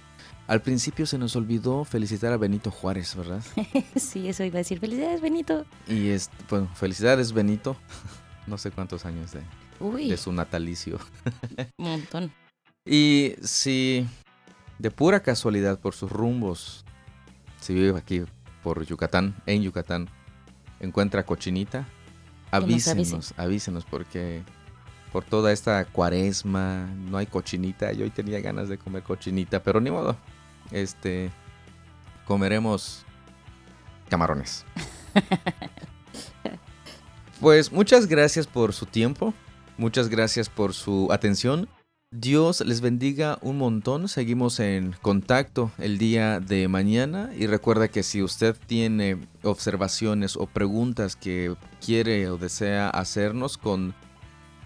Al 0.48 0.62
principio 0.62 1.06
se 1.06 1.18
nos 1.18 1.36
olvidó 1.36 1.84
felicitar 1.84 2.32
a 2.32 2.38
Benito 2.38 2.72
Juárez, 2.72 3.16
¿verdad? 3.16 3.44
sí, 3.98 4.30
eso 4.30 4.46
iba 4.46 4.56
a 4.56 4.60
decir. 4.60 4.80
Felicidades, 4.80 5.20
Benito. 5.20 5.66
Y 5.88 6.10
es, 6.10 6.30
bueno, 6.50 6.70
felicidades, 6.74 7.34
Benito. 7.34 7.76
no 8.48 8.58
sé 8.58 8.72
cuántos 8.72 9.06
años 9.06 9.34
de, 9.34 9.42
Uy, 9.82 10.10
de 10.10 10.16
su 10.16 10.32
natalicio. 10.32 11.00
un 11.78 11.90
montón. 11.90 12.32
Y 12.86 13.36
si 13.44 14.08
de 14.80 14.90
pura 14.90 15.22
casualidad 15.22 15.80
por 15.80 15.94
sus 15.94 16.10
rumbos, 16.10 16.86
si 17.60 17.74
vive 17.74 18.00
aquí 18.00 18.24
por 18.64 18.86
Yucatán, 18.86 19.36
en 19.46 19.64
Yucatán, 19.64 20.10
encuentra 20.80 21.26
cochinita, 21.26 21.86
avísenos, 22.52 23.34
avísenos 23.36 23.84
porque 23.84 24.44
por 25.12 25.26
toda 25.26 25.52
esta 25.52 25.84
cuaresma 25.84 26.86
no 27.10 27.18
hay 27.18 27.26
cochinita. 27.26 27.92
Yo 27.92 28.06
hoy 28.06 28.12
tenía 28.12 28.40
ganas 28.40 28.70
de 28.70 28.78
comer 28.78 29.04
cochinita, 29.04 29.62
pero 29.62 29.82
ni 29.82 29.92
modo. 29.92 30.16
Este 30.72 31.32
comeremos 32.26 33.06
camarones. 34.10 34.66
Pues 37.40 37.72
muchas 37.72 38.08
gracias 38.08 38.48
por 38.48 38.74
su 38.74 38.88
tiempo, 38.88 39.32
muchas 39.78 40.10
gracias 40.10 40.50
por 40.50 40.74
su 40.74 41.10
atención. 41.12 41.70
Dios 42.10 42.62
les 42.62 42.82
bendiga 42.82 43.38
un 43.42 43.58
montón. 43.58 44.08
Seguimos 44.08 44.60
en 44.60 44.96
contacto 45.02 45.72
el 45.78 45.98
día 45.98 46.40
de 46.40 46.68
mañana 46.68 47.30
y 47.38 47.46
recuerda 47.46 47.90
que 47.90 48.02
si 48.02 48.24
usted 48.24 48.56
tiene 48.66 49.20
observaciones 49.44 50.36
o 50.36 50.48
preguntas 50.48 51.16
que 51.16 51.56
quiere 51.86 52.28
o 52.30 52.38
desea 52.38 52.90
hacernos 52.90 53.58
con 53.58 53.94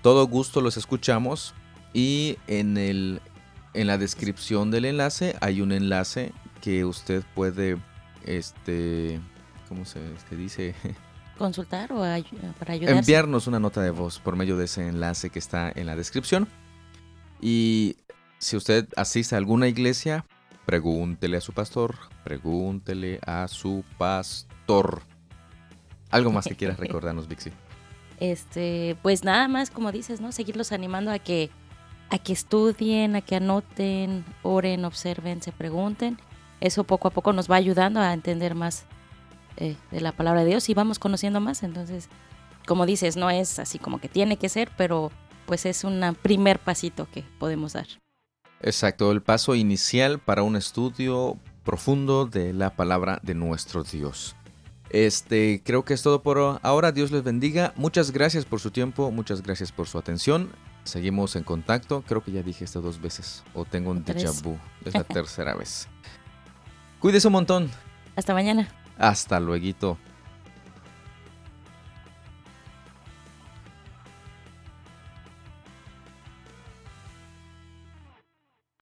todo 0.02 0.26
gusto 0.28 0.62
los 0.62 0.78
escuchamos 0.78 1.54
y 1.94 2.38
en 2.48 2.78
el 2.78 3.22
en 3.74 3.88
la 3.88 3.98
descripción 3.98 4.72
del 4.72 4.86
enlace 4.86 5.36
hay 5.42 5.62
un 5.62 5.72
enlace 5.72 6.34
que 6.62 6.86
usted 6.86 7.24
puede 7.34 7.78
este 8.26 9.20
¿cómo 9.70 9.86
se, 9.86 10.00
se 10.30 10.36
dice? 10.36 10.76
Consultar 11.38 11.92
o 11.94 12.04
ay- 12.04 12.26
para 12.60 12.74
ayudarse. 12.74 13.00
enviarnos 13.00 13.48
una 13.48 13.60
nota 13.60 13.82
de 13.82 13.90
voz 13.92 14.20
por 14.20 14.36
medio 14.36 14.58
de 14.58 14.66
ese 14.66 14.88
enlace 14.88 15.30
que 15.30 15.40
está 15.40 15.72
en 15.74 15.88
la 15.88 15.96
descripción. 15.96 16.48
Y 17.42 17.96
si 18.38 18.58
usted 18.58 18.88
asiste 18.96 19.34
a 19.34 19.40
alguna 19.40 19.68
iglesia, 19.68 20.26
pregúntele 20.68 21.38
a 21.38 21.42
su 21.42 21.54
pastor, 21.54 21.96
pregúntele 22.24 23.20
a 23.26 23.48
su 23.48 23.84
pastor. 23.98 25.02
Algo 26.12 26.32
más 26.32 26.46
que 26.46 26.56
quieras 26.56 26.78
recordarnos, 26.80 27.28
Vixie. 27.28 27.54
Este, 28.20 28.96
pues 29.02 29.24
nada 29.24 29.48
más, 29.48 29.72
como 29.72 29.92
dices, 29.92 30.22
¿no? 30.22 30.32
Seguirlos 30.32 30.72
animando 30.72 31.10
a 31.10 31.18
que, 31.18 31.50
a 32.12 32.20
que 32.20 32.34
estudien, 32.34 33.16
a 33.16 33.22
que 33.22 33.38
anoten, 33.38 34.26
oren, 34.44 34.86
observen, 34.86 35.42
se 35.42 35.54
pregunten. 35.54 36.20
Eso 36.60 36.84
poco 36.84 37.08
a 37.08 37.12
poco 37.12 37.34
nos 37.34 37.50
va 37.50 37.56
ayudando 37.56 38.02
a 38.02 38.14
entender 38.14 38.54
más 38.54 38.86
eh, 39.56 39.78
de 39.92 40.02
la 40.02 40.12
palabra 40.12 40.42
de 40.42 40.50
Dios 40.50 40.70
y 40.70 40.74
vamos 40.74 41.00
conociendo 41.00 41.40
más. 41.40 41.64
Entonces, 41.64 42.10
como 42.68 42.86
dices, 42.86 43.16
no 43.16 43.30
es 43.30 43.60
así 43.60 43.80
como 43.80 44.00
que 44.00 44.10
tiene 44.10 44.38
que 44.38 44.50
ser, 44.50 44.70
pero 44.78 45.10
pues 45.46 45.66
es 45.66 45.86
un 45.86 46.16
primer 46.22 46.60
pasito 46.60 47.08
que 47.12 47.24
podemos 47.40 47.74
dar. 47.74 47.88
Exacto, 48.60 49.12
el 49.12 49.22
paso 49.22 49.56
inicial 49.56 50.20
para 50.20 50.44
un 50.44 50.56
estudio 50.56 51.38
profundo 51.64 52.26
de 52.26 52.54
la 52.54 52.76
palabra 52.76 53.20
de 53.24 53.36
nuestro 53.36 53.84
Dios. 53.84 54.36
Este, 54.90 55.62
creo 55.64 55.86
que 55.86 55.94
es 55.94 56.04
todo 56.04 56.22
por 56.22 56.60
ahora. 56.62 56.92
Dios 56.92 57.12
les 57.12 57.24
bendiga. 57.24 57.74
Muchas 57.78 58.12
gracias 58.12 58.44
por 58.44 58.60
su 58.60 58.72
tiempo, 58.72 59.10
muchas 59.12 59.42
gracias 59.42 59.72
por 59.72 59.88
su 59.88 59.98
atención. 59.98 60.52
Seguimos 60.84 61.36
en 61.36 61.44
contacto. 61.44 62.04
Creo 62.08 62.24
que 62.24 62.32
ya 62.32 62.42
dije 62.42 62.66
esto 62.66 62.82
dos 62.82 63.02
veces 63.02 63.44
o 63.54 63.66
tengo 63.66 63.92
un 63.92 64.04
déjà 64.04 64.32
vu. 64.44 64.58
Es 64.86 64.94
la 64.94 65.04
tercera 65.18 65.56
vez. 65.56 65.88
Cuídese 67.00 67.28
un 67.28 67.34
montón. 67.34 67.70
Hasta 68.16 68.34
mañana. 68.34 68.68
Hasta 68.98 69.40
luego. 69.40 69.98